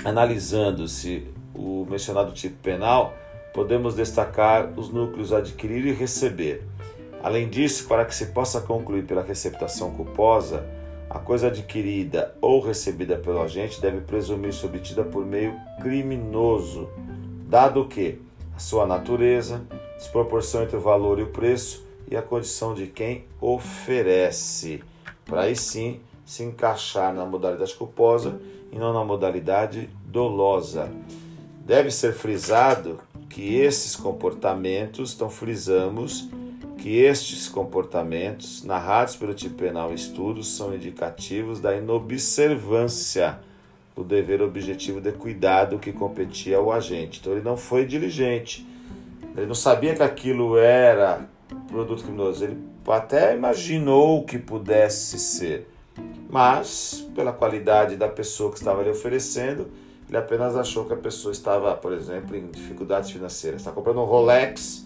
analisando-se 0.05 1.27
o 1.55 1.87
mencionado 1.89 2.33
tipo 2.33 2.57
penal, 2.63 3.15
podemos 3.53 3.95
destacar 3.95 4.73
os 4.77 4.91
núcleos 4.91 5.33
adquirir 5.33 5.87
e 5.87 5.93
receber. 5.93 6.63
Além 7.23 7.49
disso, 7.49 7.87
para 7.87 8.05
que 8.05 8.15
se 8.15 8.27
possa 8.27 8.61
concluir 8.61 9.05
pela 9.05 9.23
receptação 9.23 9.93
culposa, 9.93 10.67
a 11.15 11.21
coisa 11.21 11.47
adquirida 11.47 12.35
ou 12.41 12.61
recebida 12.61 13.17
pelo 13.17 13.41
agente 13.41 13.81
deve 13.81 14.01
presumir-se 14.01 14.67
obtida 14.67 15.05
por 15.05 15.25
meio 15.25 15.55
criminoso, 15.81 16.89
dado 17.49 17.87
que 17.87 18.21
a 18.57 18.59
sua 18.59 18.85
natureza, 18.85 19.63
desproporção 19.97 20.65
entre 20.65 20.77
o 20.77 20.81
valor 20.81 21.21
e 21.21 21.23
o 21.23 21.29
preço 21.29 21.87
e 22.11 22.17
a 22.17 22.23
condição 22.23 22.75
de 22.75 22.89
quem 22.89 23.27
oferece, 23.41 24.83
para 25.25 25.43
aí 25.43 25.55
sim 25.55 26.01
se 26.27 26.43
encaixar 26.43 27.15
na 27.15 27.25
modalidade 27.25 27.75
culposa 27.75 28.41
e 28.73 28.77
não 28.77 28.93
na 28.93 29.05
modalidade 29.05 29.89
dolosa. 30.07 30.91
Deve 31.65 31.93
ser 31.93 32.13
frisado 32.13 32.99
que 33.31 33.55
esses 33.55 33.95
comportamentos, 33.95 35.15
então 35.15 35.31
frisamos 35.31 36.29
que 36.85 36.99
estes 36.99 37.49
comportamentos 37.49 38.63
narrados 38.63 39.17
pelo 39.17 39.33
tipo 39.33 39.55
penal 39.55 39.91
em 39.91 39.95
estudos 39.95 40.55
são 40.55 40.75
indicativos 40.75 41.59
da 41.59 41.75
inobservância 41.75 43.39
do 43.97 44.05
dever 44.05 44.43
objetivo 44.43 45.01
de 45.01 45.11
cuidado 45.13 45.79
que 45.79 45.95
competia 45.95 46.59
ao 46.59 46.71
agente. 46.71 47.21
Então 47.21 47.33
ele 47.33 47.41
não 47.41 47.57
foi 47.57 47.87
diligente, 47.87 48.69
ele 49.35 49.47
não 49.47 49.55
sabia 49.55 49.95
que 49.95 50.03
aquilo 50.03 50.59
era 50.59 51.27
produto 51.69 52.03
criminoso, 52.03 52.45
ele 52.45 52.59
até 52.87 53.35
imaginou 53.35 54.23
que 54.23 54.39
pudesse 54.39 55.19
ser, 55.19 55.67
mas 56.29 57.09
pela 57.15 57.33
qualidade 57.33 57.97
da 57.97 58.09
pessoa 58.09 58.51
que 58.51 58.59
estava 58.59 58.83
lhe 58.83 58.91
oferecendo, 58.91 59.71
ele 60.07 60.19
apenas 60.19 60.55
achou 60.55 60.85
que 60.85 60.93
a 60.93 60.99
pessoa 60.99 61.33
estava, 61.33 61.75
por 61.77 61.95
exemplo, 61.95 62.37
em 62.37 62.47
dificuldades 62.49 63.11
financeiras. 63.11 63.63
Está 63.63 63.73
comprando 63.73 64.03
um 64.03 64.05
Rolex 64.05 64.84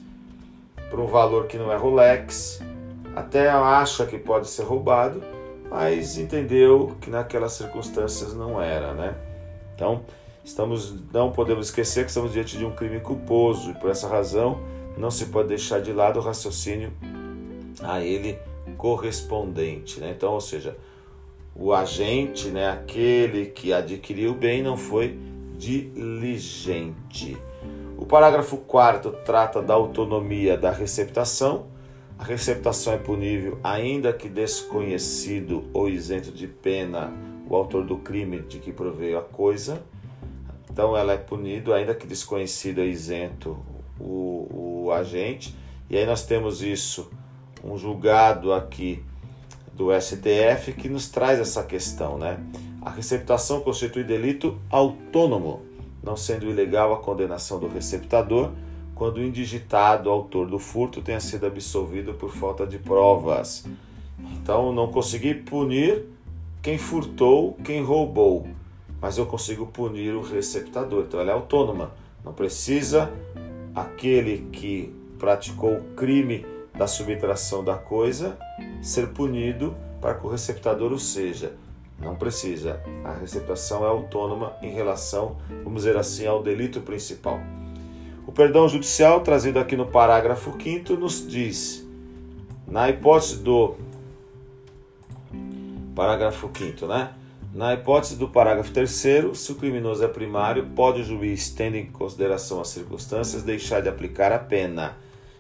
por 0.91 1.01
um 1.01 1.07
valor 1.07 1.47
que 1.47 1.57
não 1.57 1.73
é 1.73 1.77
Rolex, 1.77 2.61
até 3.15 3.49
acha 3.49 4.07
que 4.07 4.19
pode 4.19 4.49
ser 4.49 4.63
roubado, 4.63 5.23
mas 5.71 6.19
entendeu 6.19 6.97
que 7.01 7.11
naquelas 7.11 7.53
circunstâncias 7.53 8.35
não 8.35 8.61
era, 8.61 8.95
né? 8.95 9.15
Então, 9.75 10.03
estamos 10.45 10.95
não 11.13 11.31
podemos 11.31 11.67
esquecer 11.67 12.05
que 12.05 12.11
estamos 12.11 12.33
diante 12.33 12.57
de 12.57 12.65
um 12.65 12.71
crime 12.71 13.01
culposo 13.01 13.71
e 13.71 13.75
por 13.75 13.91
essa 13.91 14.09
razão 14.09 14.61
não 14.97 15.11
se 15.11 15.27
pode 15.27 15.49
deixar 15.49 15.81
de 15.81 15.93
lado 15.93 16.19
o 16.19 16.23
raciocínio 16.23 16.93
a 17.83 18.01
ele 18.01 18.39
correspondente, 18.77 20.01
né? 20.01 20.13
Então, 20.17 20.33
ou 20.33 20.41
seja, 20.41 20.77
o 21.55 21.73
agente, 21.73 22.49
né, 22.49 22.71
aquele 22.71 23.47
que 23.47 23.73
adquiriu 23.73 24.33
o 24.33 24.35
bem 24.35 24.63
não 24.63 24.77
foi 24.77 25.19
diligente. 25.57 27.37
Parágrafo 28.09 28.57
4 28.57 29.13
trata 29.23 29.61
da 29.61 29.75
autonomia 29.75 30.57
da 30.57 30.71
receptação. 30.71 31.67
A 32.19 32.25
receptação 32.25 32.95
é 32.95 32.97
punível 32.97 33.59
ainda 33.63 34.15
que 34.15 34.31
desconhecido 34.31 35.69
ou 35.75 35.91
isento 35.91 36.33
de 36.33 36.49
pena 36.49 37.13
o 37.47 37.55
autor 37.55 37.85
do 37.85 37.99
crime 37.99 38.41
de 38.41 38.61
que 38.61 38.73
proveio 38.73 39.19
a 39.19 39.23
coisa. 39.23 39.83
Então 40.71 40.97
ela 40.97 41.13
é 41.13 41.19
punido 41.19 41.75
ainda 41.75 41.95
que 41.95 42.07
desconhecido 42.07 42.79
ou 42.79 42.87
isento 42.87 43.59
o, 44.01 44.87
o 44.87 44.91
agente. 44.91 45.55
E 45.91 45.99
aí 45.99 46.07
nós 46.07 46.25
temos 46.25 46.63
isso, 46.63 47.11
um 47.63 47.77
julgado 47.77 48.55
aqui 48.55 49.05
do 49.75 49.89
STF 49.93 50.73
que 50.73 50.89
nos 50.89 51.11
traz 51.11 51.39
essa 51.39 51.63
questão, 51.63 52.17
né? 52.17 52.41
A 52.81 52.89
receptação 52.89 53.61
constitui 53.61 54.03
delito 54.03 54.59
autônomo 54.71 55.68
não 56.03 56.17
sendo 56.17 56.47
ilegal 56.47 56.93
a 56.93 56.99
condenação 56.99 57.59
do 57.59 57.69
receptador 57.69 58.53
quando 58.95 59.19
o 59.19 59.23
indigitado 59.23 60.11
autor 60.11 60.49
do 60.49 60.59
furto 60.59 61.01
tenha 61.01 61.21
sido 61.21 61.47
absolvido 61.47 62.15
por 62.15 62.31
falta 62.31 62.67
de 62.67 62.79
provas. 62.79 63.65
Então, 64.33 64.73
não 64.73 64.91
consegui 64.91 65.35
punir 65.35 66.05
quem 66.61 66.77
furtou, 66.77 67.57
quem 67.65 67.83
roubou, 67.83 68.49
mas 69.01 69.17
eu 69.17 69.27
consigo 69.27 69.67
punir 69.67 70.15
o 70.15 70.21
receptador. 70.21 71.05
Então, 71.07 71.21
ela 71.21 71.31
é 71.31 71.35
autônoma. 71.35 71.93
Não 72.25 72.33
precisa 72.33 73.13
aquele 73.73 74.49
que 74.51 74.93
praticou 75.19 75.75
o 75.75 75.85
crime 75.95 76.45
da 76.77 76.89
subtração 76.89 77.63
da 77.63 77.77
coisa 77.77 78.37
ser 78.83 79.09
punido 79.09 79.77
para 80.01 80.15
que 80.15 80.27
o 80.27 80.29
receptador 80.29 80.93
o 80.93 80.99
seja. 80.99 81.53
Não 82.01 82.15
precisa. 82.15 82.81
A 83.05 83.13
receptação 83.13 83.85
é 83.85 83.89
autônoma 83.89 84.57
em 84.63 84.71
relação, 84.71 85.37
vamos 85.65 85.83
dizer 85.83 85.97
assim, 85.97 86.27
ao 86.27 86.43
delito 86.43 86.81
principal. 86.81 87.41
O 88.27 88.33
perdão 88.33 88.69
judicial, 88.69 89.21
trazido 89.21 89.59
aqui 89.59 89.77
no 89.77 89.87
parágrafo 89.87 90.55
5, 90.61 90.95
nos 90.95 91.27
diz: 91.27 91.89
na 92.67 92.89
hipótese 92.91 93.39
do. 93.39 93.77
Parágrafo 95.95 96.51
5, 96.53 96.87
né? 96.87 97.15
Na 97.53 97.75
hipótese 97.75 98.17
do 98.17 98.29
parágrafo 98.29 98.71
3, 98.71 98.91
se 99.35 99.51
o 99.51 99.55
criminoso 99.55 100.05
é 100.05 100.09
primário, 100.09 100.67
pode 100.77 101.01
o 101.01 101.05
juiz, 101.05 101.51
tendo 101.51 101.77
em 101.77 101.87
consideração 101.87 102.61
as 102.61 102.69
circunstâncias, 102.69 103.43
deixar 103.43 103.81
de 103.81 103.89
aplicar 103.89 104.31
a 104.31 104.39
pena. 104.39 104.97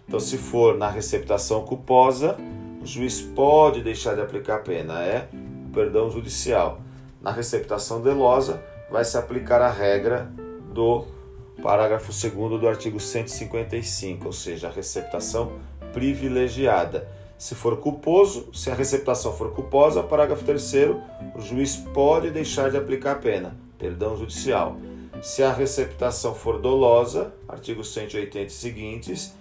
Então, 0.08 0.18
se 0.18 0.38
for 0.38 0.76
na 0.76 0.88
receptação 0.88 1.64
culposa, 1.64 2.36
o 2.82 2.86
juiz 2.86 3.20
pode 3.20 3.82
deixar 3.82 4.14
de 4.14 4.22
aplicar 4.22 4.56
a 4.56 4.60
pena. 4.60 5.00
É 5.04 5.28
perdão 5.78 6.10
judicial. 6.10 6.80
Na 7.20 7.30
receptação 7.30 8.02
delosa, 8.02 8.60
vai 8.90 9.04
se 9.04 9.16
aplicar 9.16 9.62
a 9.62 9.70
regra 9.70 10.28
do 10.74 11.04
parágrafo 11.62 12.10
2 12.10 12.60
do 12.60 12.66
artigo 12.66 12.98
155, 12.98 14.26
ou 14.26 14.32
seja, 14.32 14.66
a 14.66 14.72
receptação 14.72 15.52
privilegiada. 15.92 17.08
Se 17.38 17.54
for 17.54 17.76
culposo, 17.76 18.48
se 18.52 18.72
a 18.72 18.74
receptação 18.74 19.32
for 19.32 19.52
culposa, 19.52 20.02
parágrafo 20.02 20.44
3 20.44 20.74
o 21.36 21.40
juiz 21.40 21.76
pode 21.76 22.32
deixar 22.32 22.72
de 22.72 22.76
aplicar 22.76 23.12
a 23.12 23.20
pena, 23.20 23.56
perdão 23.78 24.16
judicial. 24.16 24.76
Se 25.22 25.44
a 25.44 25.52
receptação 25.52 26.34
for 26.34 26.60
dolosa, 26.60 27.32
artigo 27.48 27.84
180 27.84 28.40
e 28.40 28.50
seguintes, 28.50 29.32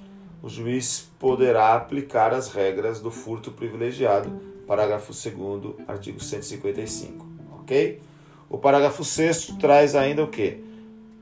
o 0.43 0.50
juiz 0.50 1.10
poderá 1.17 1.73
aplicar 1.73 2.32
as 2.32 2.54
regras 2.54 3.00
do 3.00 3.10
furto 3.10 3.52
privilegiado, 3.52 4.56
parágrafo 4.67 5.13
2 5.13 5.88
artigo 5.88 6.19
155, 6.19 7.25
ok? 7.62 8.01
O 8.49 8.58
parágrafo 8.58 9.03
6 9.03 9.56
traz 9.60 9.95
ainda 9.95 10.23
o 10.23 10.27
que? 10.27 10.63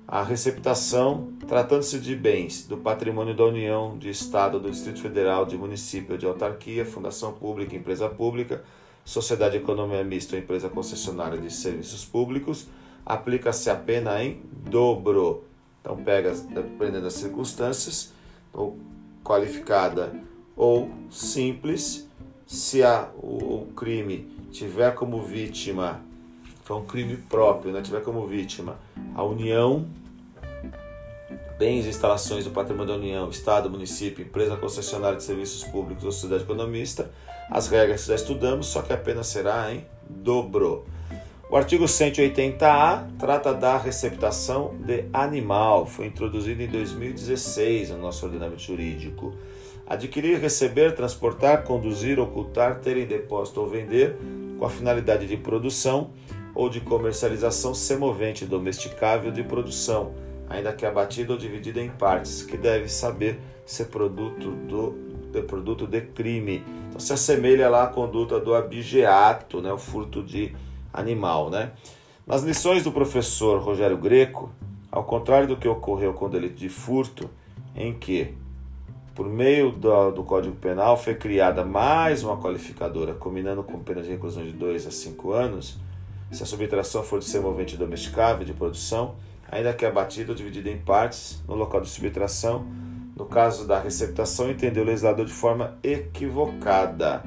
A 0.07 0.21
receptação, 0.23 1.33
tratando-se 1.47 1.99
de 1.99 2.15
bens 2.15 2.67
do 2.67 2.77
patrimônio 2.77 3.35
da 3.35 3.45
União, 3.45 3.97
de 3.97 4.09
Estado, 4.09 4.59
do 4.59 4.69
Distrito 4.69 4.99
Federal, 4.99 5.45
de 5.45 5.57
município, 5.57 6.17
de 6.17 6.25
autarquia, 6.25 6.85
fundação 6.85 7.33
pública, 7.33 7.75
empresa 7.75 8.09
pública, 8.09 8.63
sociedade 9.03 9.57
de 9.57 9.63
economia 9.63 10.03
mista 10.03 10.35
ou 10.35 10.41
empresa 10.41 10.69
concessionária 10.69 11.39
de 11.39 11.51
serviços 11.51 12.03
públicos, 12.05 12.67
aplica-se 13.05 13.69
a 13.69 13.75
pena 13.75 14.23
em 14.23 14.41
dobro. 14.69 15.43
Então, 15.81 15.97
pega, 15.97 16.31
dependendo 16.31 17.03
das 17.03 17.13
circunstâncias, 17.13 18.11
ou 18.53 18.77
qualificada 19.23 20.13
ou 20.55 20.89
simples, 21.09 22.04
se 22.45 22.83
a, 22.83 23.09
o, 23.17 23.63
o 23.63 23.73
crime 23.75 24.27
tiver 24.51 24.93
como 24.93 25.21
vítima, 25.21 26.01
foi 26.63 26.77
um 26.77 26.85
crime 26.85 27.17
próprio, 27.17 27.71
né, 27.71 27.81
tiver 27.81 28.01
como 28.01 28.25
vítima 28.25 28.77
a 29.15 29.23
União, 29.23 29.85
bens 31.57 31.85
e 31.85 31.89
instalações 31.89 32.43
do 32.43 32.51
patrimônio 32.51 32.93
da 32.93 32.99
União, 32.99 33.29
Estado, 33.29 33.69
município, 33.69 34.25
empresa 34.25 34.57
concessionária 34.57 35.17
de 35.17 35.23
serviços 35.23 35.63
públicos 35.63 36.03
ou 36.03 36.11
sociedade 36.11 36.43
economista, 36.43 37.11
as 37.49 37.67
regras 37.67 38.05
já 38.05 38.15
estudamos, 38.15 38.67
só 38.67 38.81
que 38.81 38.91
a 38.91 38.97
pena 38.97 39.23
será 39.23 39.73
em 39.73 39.85
dobro. 40.09 40.85
O 41.49 41.55
artigo 41.55 41.85
180A 41.85 43.17
trata 43.19 43.53
da 43.53 43.77
receptação 43.77 44.75
de 44.79 45.05
animal, 45.13 45.85
foi 45.85 46.07
introduzido 46.07 46.61
em 46.63 46.67
2016 46.67 47.91
no 47.91 47.99
nosso 47.99 48.25
ordenamento 48.25 48.61
jurídico. 48.61 49.33
Adquirir, 49.87 50.39
receber, 50.39 50.95
transportar, 50.95 51.63
conduzir, 51.63 52.19
ocultar, 52.19 52.79
ter 52.79 52.97
em 52.97 53.05
depósito 53.05 53.61
ou 53.61 53.67
vender 53.67 54.15
com 54.57 54.65
a 54.65 54.69
finalidade 54.69 55.27
de 55.27 55.37
produção 55.37 56.11
ou 56.55 56.69
de 56.69 56.79
comercialização 56.79 57.73
semovente, 57.73 58.45
domesticável 58.45 59.31
de 59.31 59.43
produção, 59.43 60.13
ainda 60.49 60.71
que 60.73 60.85
abatida 60.85 61.33
ou 61.33 61.37
dividida 61.37 61.81
em 61.81 61.89
partes, 61.89 62.41
que 62.41 62.57
deve 62.57 62.87
saber 62.87 63.39
ser 63.65 63.85
produto 63.85 64.51
do 64.51 65.05
de 65.35 65.41
produto 65.41 65.85
de 65.85 66.01
crime. 66.01 66.63
Então 66.87 66.99
se 66.99 67.11
assemelha 67.11 67.69
lá 67.69 67.83
à 67.83 67.87
conduta 67.87 68.39
do 68.39 68.55
abigeato, 68.55 69.61
né, 69.61 69.71
o 69.71 69.77
furto 69.77 70.23
de 70.23 70.55
animal, 70.93 71.49
né? 71.49 71.71
Nas 72.25 72.41
lições 72.41 72.83
do 72.83 72.91
professor 72.91 73.59
Rogério 73.59 73.97
Greco, 73.97 74.49
ao 74.89 75.03
contrário 75.03 75.47
do 75.47 75.57
que 75.57 75.67
ocorreu 75.67 76.13
com 76.13 76.25
o 76.25 76.29
delito 76.29 76.55
de 76.55 76.69
furto, 76.69 77.29
em 77.75 77.93
que 77.93 78.33
por 79.15 79.29
meio 79.29 79.71
do, 79.71 80.11
do, 80.11 80.23
Código 80.23 80.57
Penal 80.57 80.97
foi 80.97 81.15
criada 81.15 81.63
mais 81.63 82.21
uma 82.21 82.35
qualificadora, 82.35 83.13
combinando 83.13 83.63
com 83.63 83.79
pena 83.79 84.01
de 84.01 84.09
reclusão 84.09 84.43
de 84.43 84.51
2 84.51 84.85
a 84.85 84.91
5 84.91 85.31
anos, 85.31 85.77
se 86.29 86.43
a 86.43 86.45
subtração 86.45 87.01
for 87.01 87.19
de 87.19 87.25
ser 87.25 87.39
movente 87.39 87.77
domesticável 87.77 88.45
de 88.45 88.51
produção, 88.51 89.15
ainda 89.49 89.73
que 89.73 89.85
abatida 89.85 90.33
ou 90.33 90.35
dividida 90.35 90.69
em 90.69 90.77
partes 90.77 91.41
no 91.47 91.55
local 91.55 91.79
de 91.79 91.87
subtração, 91.87 92.67
no 93.15 93.25
caso 93.25 93.65
da 93.65 93.79
receptação, 93.79 94.51
entendeu 94.51 94.83
o 94.83 94.85
legislador 94.85 95.25
de 95.25 95.31
forma 95.31 95.77
equivocada. 95.81 97.23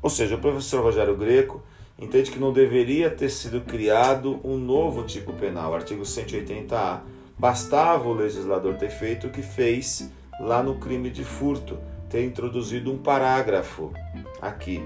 Ou 0.00 0.08
seja, 0.08 0.36
o 0.36 0.40
professor 0.40 0.80
Rogério 0.80 1.16
Greco 1.16 1.60
entende 1.98 2.30
que 2.30 2.38
não 2.38 2.52
deveria 2.52 3.10
ter 3.10 3.28
sido 3.30 3.62
criado 3.62 4.38
um 4.44 4.56
novo 4.56 5.02
tipo 5.02 5.32
penal, 5.32 5.74
artigo 5.74 6.02
180A. 6.02 7.00
Bastava 7.36 8.08
o 8.08 8.12
legislador 8.12 8.76
ter 8.76 8.90
feito 8.90 9.26
o 9.26 9.30
que 9.30 9.42
fez 9.42 10.08
lá 10.42 10.62
no 10.62 10.74
crime 10.74 11.08
de 11.08 11.24
furto, 11.24 11.78
ter 12.10 12.24
introduzido 12.24 12.92
um 12.92 12.98
parágrafo 12.98 13.92
aqui. 14.40 14.82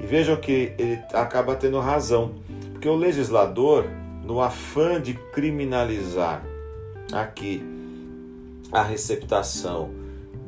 E 0.00 0.06
vejam 0.06 0.36
que 0.36 0.72
ele 0.78 0.98
acaba 1.12 1.54
tendo 1.54 1.78
razão, 1.78 2.34
porque 2.72 2.88
o 2.88 2.96
legislador, 2.96 3.84
no 4.24 4.40
afã 4.40 5.00
de 5.00 5.14
criminalizar 5.14 6.42
aqui 7.12 7.62
a 8.72 8.82
receptação 8.82 9.90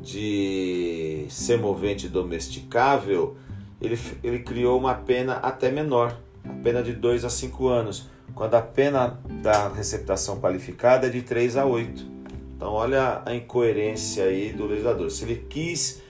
de 0.01 1.25
semovente 1.29 2.09
domesticável, 2.09 3.37
ele, 3.79 3.97
ele 4.23 4.39
criou 4.39 4.77
uma 4.79 4.95
pena 4.95 5.35
até 5.35 5.71
menor, 5.71 6.17
a 6.43 6.63
pena 6.63 6.81
de 6.81 6.93
2 6.93 7.23
a 7.23 7.29
5 7.29 7.67
anos, 7.67 8.09
quando 8.33 8.55
a 8.55 8.61
pena 8.61 9.19
da 9.41 9.69
receptação 9.69 10.39
qualificada 10.39 11.07
é 11.07 11.09
de 11.09 11.21
3 11.21 11.57
a 11.57 11.65
8. 11.65 12.16
Então 12.57 12.73
olha 12.73 13.21
a 13.23 13.35
incoerência 13.35 14.25
aí 14.25 14.51
do 14.51 14.65
legislador. 14.65 15.11
Se 15.11 15.23
ele 15.23 15.45
quis 15.47 16.01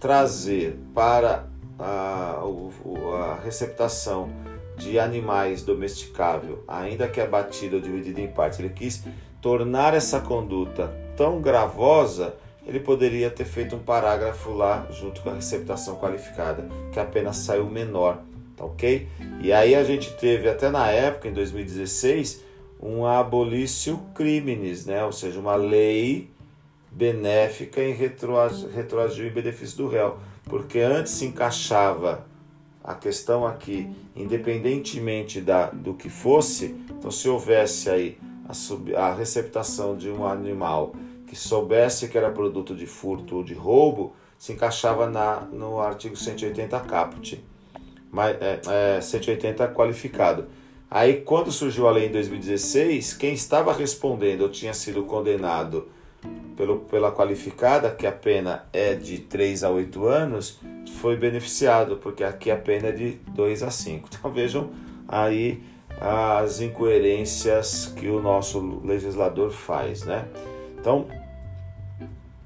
trazer 0.00 0.76
para 0.92 1.46
a, 1.78 2.40
a 2.42 3.40
receptação 3.44 4.28
de 4.76 4.98
animais 4.98 5.62
domesticável, 5.62 6.64
ainda 6.66 7.06
que 7.06 7.20
abatido 7.20 7.76
ou 7.76 7.82
dividido 7.82 8.20
em 8.20 8.26
partes, 8.26 8.58
ele 8.58 8.70
quis 8.70 9.04
tornar 9.40 9.94
essa 9.94 10.18
conduta 10.18 10.92
tão 11.16 11.40
gravosa, 11.40 12.34
ele 12.66 12.80
poderia 12.80 13.30
ter 13.30 13.44
feito 13.44 13.76
um 13.76 13.78
parágrafo 13.78 14.50
lá 14.50 14.88
junto 14.90 15.20
com 15.20 15.30
a 15.30 15.34
receptação 15.34 15.94
qualificada, 15.94 16.68
que 16.90 16.98
apenas 16.98 17.36
saiu 17.36 17.66
menor, 17.66 18.18
tá 18.56 18.64
ok? 18.64 19.06
E 19.40 19.52
aí 19.52 19.76
a 19.76 19.84
gente 19.84 20.12
teve 20.14 20.48
até 20.48 20.70
na 20.70 20.90
época, 20.90 21.28
em 21.28 21.32
2016, 21.32 22.42
um 22.84 23.06
abolício 23.06 23.98
crimes, 24.14 24.84
né? 24.84 25.02
Ou 25.02 25.12
seja, 25.12 25.40
uma 25.40 25.56
lei 25.56 26.30
benéfica 26.92 27.82
em 27.82 27.94
retroagir 27.94 29.26
em 29.26 29.30
benefício 29.30 29.78
do 29.78 29.88
réu, 29.88 30.18
porque 30.44 30.78
antes 30.80 31.12
se 31.12 31.24
encaixava 31.24 32.26
a 32.84 32.94
questão 32.94 33.46
aqui, 33.46 33.90
independentemente 34.14 35.40
da, 35.40 35.70
do 35.70 35.94
que 35.94 36.10
fosse, 36.10 36.76
então 36.90 37.10
se 37.10 37.26
houvesse 37.26 37.88
aí 37.88 38.18
a, 38.46 38.52
sub, 38.52 38.94
a 38.94 39.14
receptação 39.14 39.96
de 39.96 40.10
um 40.10 40.26
animal 40.26 40.94
que 41.26 41.34
soubesse 41.34 42.08
que 42.08 42.18
era 42.18 42.30
produto 42.30 42.76
de 42.76 42.86
furto 42.86 43.36
ou 43.36 43.42
de 43.42 43.54
roubo, 43.54 44.14
se 44.38 44.52
encaixava 44.52 45.08
na, 45.08 45.40
no 45.40 45.80
artigo 45.80 46.14
180 46.14 46.78
caput, 46.80 47.42
mas, 48.12 48.36
é, 48.40 48.60
é, 48.98 49.00
180 49.00 49.66
qualificado. 49.68 50.46
Aí, 50.94 51.22
quando 51.22 51.50
surgiu 51.50 51.88
a 51.88 51.90
lei 51.90 52.06
em 52.06 52.12
2016, 52.12 53.14
quem 53.14 53.34
estava 53.34 53.72
respondendo 53.72 54.42
ou 54.42 54.48
tinha 54.48 54.72
sido 54.72 55.02
condenado 55.02 55.88
pelo, 56.56 56.82
pela 56.82 57.10
qualificada, 57.10 57.90
que 57.90 58.06
a 58.06 58.12
pena 58.12 58.64
é 58.72 58.94
de 58.94 59.18
3 59.18 59.64
a 59.64 59.70
8 59.70 60.06
anos, 60.06 60.60
foi 61.00 61.16
beneficiado, 61.16 61.96
porque 61.96 62.22
aqui 62.22 62.48
a 62.48 62.56
pena 62.56 62.90
é 62.90 62.92
de 62.92 63.18
2 63.30 63.64
a 63.64 63.72
5. 63.72 64.08
Então 64.16 64.30
vejam 64.30 64.70
aí 65.08 65.64
as 66.00 66.60
incoerências 66.60 67.92
que 67.96 68.06
o 68.06 68.22
nosso 68.22 68.80
legislador 68.84 69.50
faz, 69.50 70.04
né? 70.04 70.28
Então, 70.78 71.08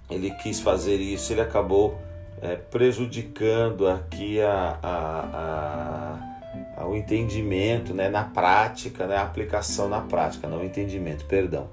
ele 0.09 0.31
quis 0.37 0.59
fazer 0.59 0.97
isso, 0.97 1.35
ele 1.35 1.43
acabou 1.43 1.99
é, 2.41 2.57
prejudicando 2.57 3.87
aqui 3.87 4.41
a, 4.41 4.79
a, 4.83 5.21
a, 5.35 6.28
o 6.87 6.95
entendimento 6.97 7.93
né, 7.93 8.09
na 8.09 8.25
prática, 8.25 9.07
né, 9.07 9.17
a 9.17 9.23
aplicação 9.23 9.89
na 9.89 10.01
prática, 10.01 10.49
não 10.49 10.61
o 10.61 10.65
entendimento, 10.65 11.25
perdão. 11.25 11.69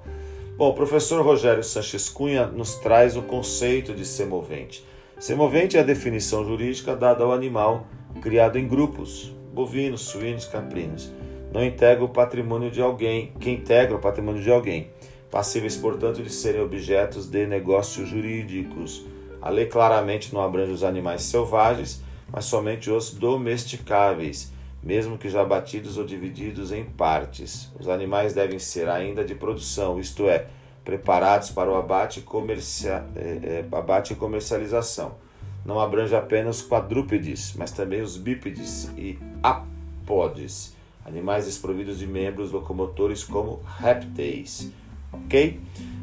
Bom, 0.56 0.70
o 0.70 0.74
professor 0.74 1.22
Rogério 1.24 1.62
Sanches 1.62 2.08
Cunha 2.08 2.46
nos 2.46 2.76
traz 2.76 3.16
o 3.16 3.22
conceito 3.22 3.94
de 3.94 4.04
semovente. 4.04 4.84
Semovente 5.18 5.76
é 5.76 5.80
a 5.80 5.84
definição 5.84 6.44
jurídica 6.44 6.96
dada 6.96 7.24
ao 7.24 7.32
animal 7.32 7.86
criado 8.20 8.58
em 8.58 8.66
grupos, 8.66 9.34
bovinos, 9.52 10.02
suínos, 10.02 10.46
caprinos. 10.46 11.12
Não 11.52 11.64
integra 11.64 12.04
o 12.04 12.08
patrimônio 12.08 12.70
de 12.70 12.80
alguém, 12.80 13.32
que 13.38 13.50
integra 13.50 13.96
o 13.96 14.00
patrimônio 14.00 14.42
de 14.42 14.50
alguém, 14.50 14.90
passíveis, 15.30 15.76
portanto, 15.76 16.22
de 16.22 16.30
serem 16.30 16.60
objetos 16.60 17.26
de 17.26 17.46
negócios 17.46 18.08
jurídicos. 18.08 19.06
A 19.40 19.48
lei 19.48 19.66
claramente 19.66 20.34
não 20.34 20.42
abrange 20.42 20.72
os 20.72 20.82
animais 20.82 21.22
selvagens, 21.22 22.02
mas 22.32 22.46
somente 22.46 22.90
os 22.90 23.10
domesticáveis 23.10 24.52
mesmo 24.86 25.18
que 25.18 25.28
já 25.28 25.44
batidos 25.44 25.98
ou 25.98 26.04
divididos 26.04 26.70
em 26.70 26.84
partes. 26.84 27.72
Os 27.78 27.88
animais 27.88 28.32
devem 28.32 28.60
ser 28.60 28.88
ainda 28.88 29.24
de 29.24 29.34
produção, 29.34 29.98
isto 29.98 30.28
é, 30.28 30.46
preparados 30.84 31.50
para 31.50 31.68
o 31.68 31.74
abate, 31.74 32.20
comercia, 32.20 33.04
é, 33.16 33.64
é, 33.72 33.76
abate 33.76 34.12
e 34.12 34.16
comercialização. 34.16 35.16
Não 35.64 35.80
abrange 35.80 36.14
apenas 36.14 36.62
quadrúpedes, 36.62 37.52
mas 37.58 37.72
também 37.72 38.00
os 38.00 38.16
bípedes 38.16 38.88
e 38.96 39.18
apódes, 39.42 40.76
animais 41.04 41.46
desprovidos 41.46 41.98
de 41.98 42.06
membros 42.06 42.52
locomotores 42.52 43.24
como 43.24 43.60
répteis. 43.80 44.70
Ok? 45.12 45.60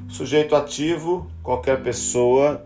Sujeito 0.09 0.57
ativo, 0.57 1.31
qualquer 1.41 1.81
pessoa 1.81 2.65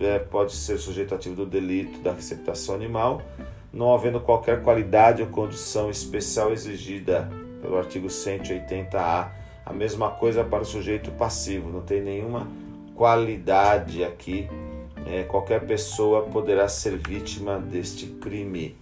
é, 0.00 0.18
pode 0.18 0.52
ser 0.52 0.76
sujeito 0.76 1.14
ativo 1.14 1.34
do 1.34 1.46
delito 1.46 1.98
da 2.00 2.12
receptação 2.12 2.74
animal 2.74 3.22
não 3.76 3.92
havendo 3.92 4.18
qualquer 4.18 4.62
qualidade 4.62 5.20
ou 5.20 5.28
condição 5.28 5.90
especial 5.90 6.50
exigida 6.50 7.30
pelo 7.60 7.76
artigo 7.76 8.06
180-A. 8.06 9.30
A 9.66 9.72
mesma 9.72 10.10
coisa 10.10 10.42
para 10.42 10.62
o 10.62 10.64
sujeito 10.64 11.10
passivo, 11.10 11.70
não 11.70 11.82
tem 11.82 12.00
nenhuma 12.00 12.48
qualidade 12.94 14.02
aqui. 14.02 14.48
É, 15.06 15.24
qualquer 15.24 15.66
pessoa 15.66 16.22
poderá 16.22 16.68
ser 16.68 16.96
vítima 16.96 17.58
deste 17.58 18.06
crime, 18.06 18.74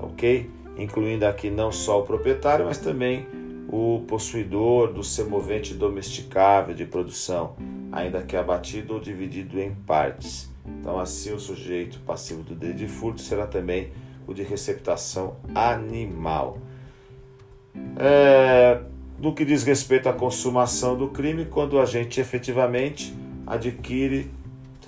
ok? 0.00 0.48
Incluindo 0.78 1.26
aqui 1.26 1.50
não 1.50 1.72
só 1.72 2.00
o 2.00 2.04
proprietário, 2.04 2.64
mas 2.64 2.78
também 2.78 3.26
o 3.68 4.04
possuidor 4.06 4.92
do 4.92 5.02
semovente 5.02 5.74
domesticável 5.74 6.74
de 6.74 6.86
produção, 6.86 7.56
ainda 7.90 8.22
que 8.22 8.36
abatido 8.36 8.94
ou 8.94 9.00
dividido 9.00 9.60
em 9.60 9.74
partes. 9.74 10.48
Então, 10.64 10.98
assim, 10.98 11.32
o 11.32 11.40
sujeito 11.40 11.98
passivo 12.00 12.42
do 12.42 12.54
delito 12.54 12.78
de 12.78 12.88
furto 12.88 13.20
será 13.20 13.46
também 13.46 13.90
o 14.28 14.34
de 14.34 14.42
receptação 14.42 15.36
animal. 15.54 16.58
É, 17.98 18.80
no 19.18 19.34
que 19.34 19.44
diz 19.44 19.64
respeito 19.64 20.08
à 20.08 20.12
consumação 20.12 20.96
do 20.96 21.08
crime, 21.08 21.46
quando 21.46 21.80
a 21.80 21.86
gente 21.86 22.20
efetivamente 22.20 23.14
adquire, 23.46 24.30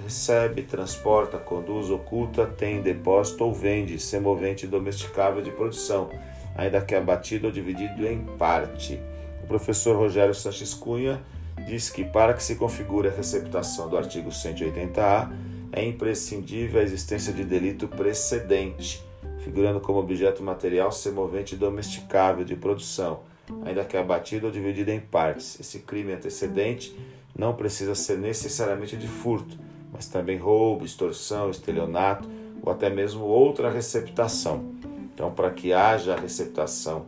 recebe, 0.05 0.63
transporta, 0.63 1.39
conduz, 1.39 1.91
oculta, 1.91 2.47
tem 2.47 2.83
depósito 2.83 3.45
ou 3.45 3.55
vende 3.55 3.99
semovente 3.99 4.67
domesticável 4.67 5.43
de 5.43 5.51
produção, 5.51 6.11
ainda 6.57 6.81
que 6.81 6.95
abatido 6.95 7.47
ou 7.47 7.53
dividido 7.53 8.07
em 8.07 8.25
parte. 8.39 9.01
O 9.43 9.47
professor 9.47 9.97
Rogério 9.97 10.35
Sanches 10.35 10.75
Cunha 10.75 11.21
diz 11.67 11.91
que 11.91 12.05
para 12.05 12.35
que 12.35 12.43
se 12.43 12.55
configure 12.57 13.09
a 13.09 13.13
receptação 13.13 13.89
do 13.89 13.97
artigo 13.97 14.31
180A, 14.31 15.31
é 15.73 15.85
imprescindível 15.85 16.81
a 16.81 16.85
existência 16.85 17.33
de 17.33 17.45
delito 17.45 17.87
precedente 17.87 19.10
figurando 19.41 19.81
como 19.81 19.99
objeto 19.99 20.43
material 20.43 20.93
semovente 20.93 21.57
domesticável 21.57 22.45
de 22.45 22.55
produção, 22.55 23.21
ainda 23.65 23.85
que 23.85 23.97
abatido 23.97 24.47
ou 24.47 24.53
dividido 24.53 24.91
em 24.91 25.01
partes. 25.01 25.59
Esse 25.59 25.81
crime 25.81 26.13
antecedente 26.13 26.97
não 27.37 27.55
precisa 27.55 27.95
ser 27.95 28.19
necessariamente 28.19 28.97
de 28.97 29.09
furto, 29.09 29.59
mas 29.93 30.07
também 30.07 30.39
roubo, 30.39 30.85
extorsão, 30.85 31.51
estelionato 31.51 32.29
ou 32.63 32.71
até 32.71 32.91
mesmo 32.91 33.25
outra 33.25 33.71
receptação. 33.71 34.65
Então, 35.13 35.31
para 35.33 35.51
que 35.51 35.73
haja 35.73 36.15
a 36.15 36.21
receptação 36.21 37.07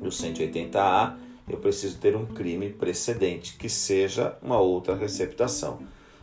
do 0.00 0.10
180A, 0.10 1.14
eu 1.48 1.56
preciso 1.56 1.98
ter 1.98 2.14
um 2.14 2.26
crime 2.26 2.68
precedente, 2.68 3.56
que 3.56 3.68
seja 3.68 4.36
uma 4.42 4.60
outra 4.60 4.94
receptação. 4.94 5.80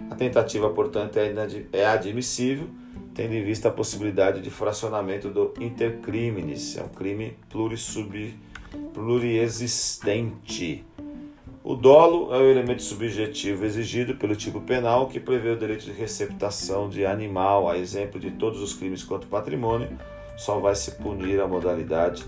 A 0.09 0.15
tentativa, 0.15 0.69
portanto, 0.69 1.17
é, 1.17 1.34
é 1.73 1.86
admissível 1.86 2.67
tendo 3.14 3.34
em 3.34 3.43
vista 3.43 3.70
a 3.70 3.72
possibilidade 3.72 4.41
de 4.41 4.50
fracionamento 4.50 5.30
do 5.30 5.54
intercrimes, 5.60 6.78
é 6.78 6.84
um 6.84 6.89
crime 6.89 7.38
plurissub, 7.50 8.34
pluriexistente. 8.93 10.84
O 11.64 11.76
dolo 11.76 12.32
é 12.34 12.38
o 12.38 12.46
elemento 12.46 12.84
subjetivo 12.84 13.66
exigido 13.66 14.16
pelo 14.16 14.36
tipo 14.36 14.62
penal 14.62 15.08
que 15.08 15.20
prevê 15.20 15.50
o 15.50 15.58
direito 15.58 15.86
de 15.86 15.91
receptação 15.91 16.88
de 16.88 17.06
animal, 17.06 17.68
a 17.68 17.78
exemplo 17.78 18.20
de 18.20 18.32
todos 18.32 18.62
os 18.62 18.74
crimes 18.76 19.04
contra 19.04 19.26
o 19.26 19.30
patrimônio, 19.32 19.89
só 20.38 20.60
vai 20.60 20.76
se 20.76 20.91
punir 20.91 21.41
a 21.41 21.48
modalidade 21.48 22.24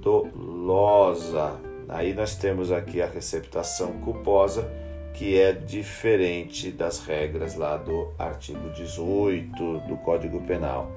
dolosa. 0.00 1.60
Aí 1.88 2.14
nós 2.14 2.34
temos 2.36 2.72
aqui 2.72 3.02
a 3.02 3.06
receptação 3.06 3.92
culposa, 4.00 4.70
que 5.14 5.38
é 5.38 5.52
diferente 5.52 6.70
das 6.70 7.00
regras 7.00 7.54
lá 7.54 7.76
do 7.76 8.08
artigo 8.18 8.70
18 8.70 9.80
do 9.80 9.96
Código 9.98 10.40
Penal, 10.42 10.90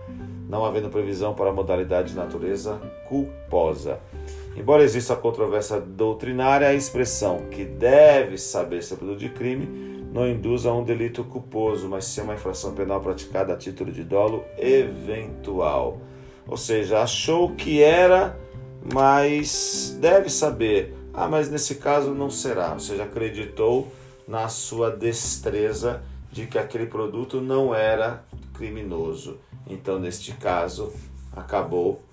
não 0.47 0.65
havendo 0.65 0.89
previsão 0.89 1.33
para 1.33 1.49
a 1.49 1.53
modalidade 1.53 2.09
de 2.09 2.15
natureza 2.15 2.79
culposa. 3.07 3.99
Embora 4.55 4.83
exista 4.83 5.13
a 5.13 5.17
controvérsia 5.17 5.81
doutrinária, 5.81 6.67
a 6.67 6.73
expressão 6.73 7.47
que 7.51 7.65
deve 7.65 8.37
saber 8.37 8.81
ser 8.81 8.95
produto 8.95 9.19
de 9.19 9.29
crime 9.29 9.95
não 10.13 10.29
induz 10.29 10.65
a 10.65 10.73
um 10.73 10.81
delito 10.81 11.25
culposo, 11.25 11.89
mas 11.89 12.05
sim 12.05 12.21
uma 12.21 12.35
infração 12.35 12.73
penal 12.73 13.01
praticada 13.01 13.53
a 13.53 13.57
título 13.57 13.91
de 13.91 14.01
dolo 14.01 14.45
eventual. 14.57 15.99
Ou 16.47 16.55
seja, 16.55 17.01
achou 17.01 17.53
que 17.53 17.83
era, 17.83 18.37
mas 18.93 19.97
deve 19.99 20.29
saber. 20.29 20.95
Ah, 21.13 21.27
mas 21.27 21.49
nesse 21.49 21.75
caso 21.75 22.11
não 22.11 22.29
será. 22.29 22.71
Ou 22.71 22.79
seja, 22.79 23.03
acreditou 23.03 23.91
na 24.27 24.47
sua 24.47 24.91
destreza 24.91 26.03
de 26.31 26.47
que 26.47 26.57
aquele 26.57 26.85
produto 26.85 27.39
não 27.39 27.73
era 27.73 28.23
criminoso. 28.53 29.37
Então, 29.67 29.99
neste 29.99 30.33
caso, 30.33 30.91
acabou 31.31 32.03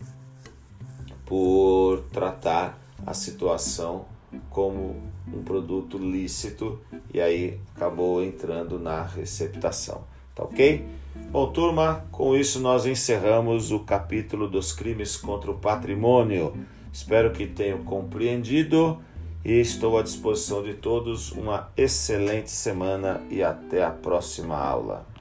por 1.27 2.05
tratar 2.13 2.79
a 3.07 3.15
situação 3.15 4.07
como 4.49 4.97
um 5.33 5.43
produto 5.43 5.99
lícito 5.99 6.81
e 7.13 7.21
aí 7.21 7.61
acabou 7.75 8.23
entrando 8.23 8.79
na 8.79 9.03
receptação. 9.03 10.05
Tá 10.35 10.45
ok? 10.45 10.87
Bom, 11.31 11.53
turma, 11.53 12.05
com 12.11 12.37
isso 12.37 12.61
nós 12.61 12.87
encerramos 12.87 13.71
o 13.71 13.81
capítulo 13.81 14.49
dos 14.49 14.73
crimes 14.73 15.17
contra 15.17 15.51
o 15.51 15.59
patrimônio. 15.59 16.55
Espero 16.93 17.33
que 17.33 17.47
tenham 17.47 17.83
compreendido 17.85 18.99
e 19.45 19.61
estou 19.61 19.99
à 19.99 20.03
disposição 20.03 20.63
de 20.63 20.75
todos. 20.75 21.33
Uma 21.33 21.69
excelente 21.77 22.51
semana 22.51 23.21
e 23.31 23.43
até 23.43 23.83
a 23.83 23.91
próxima 23.91 24.57
aula. 24.57 25.12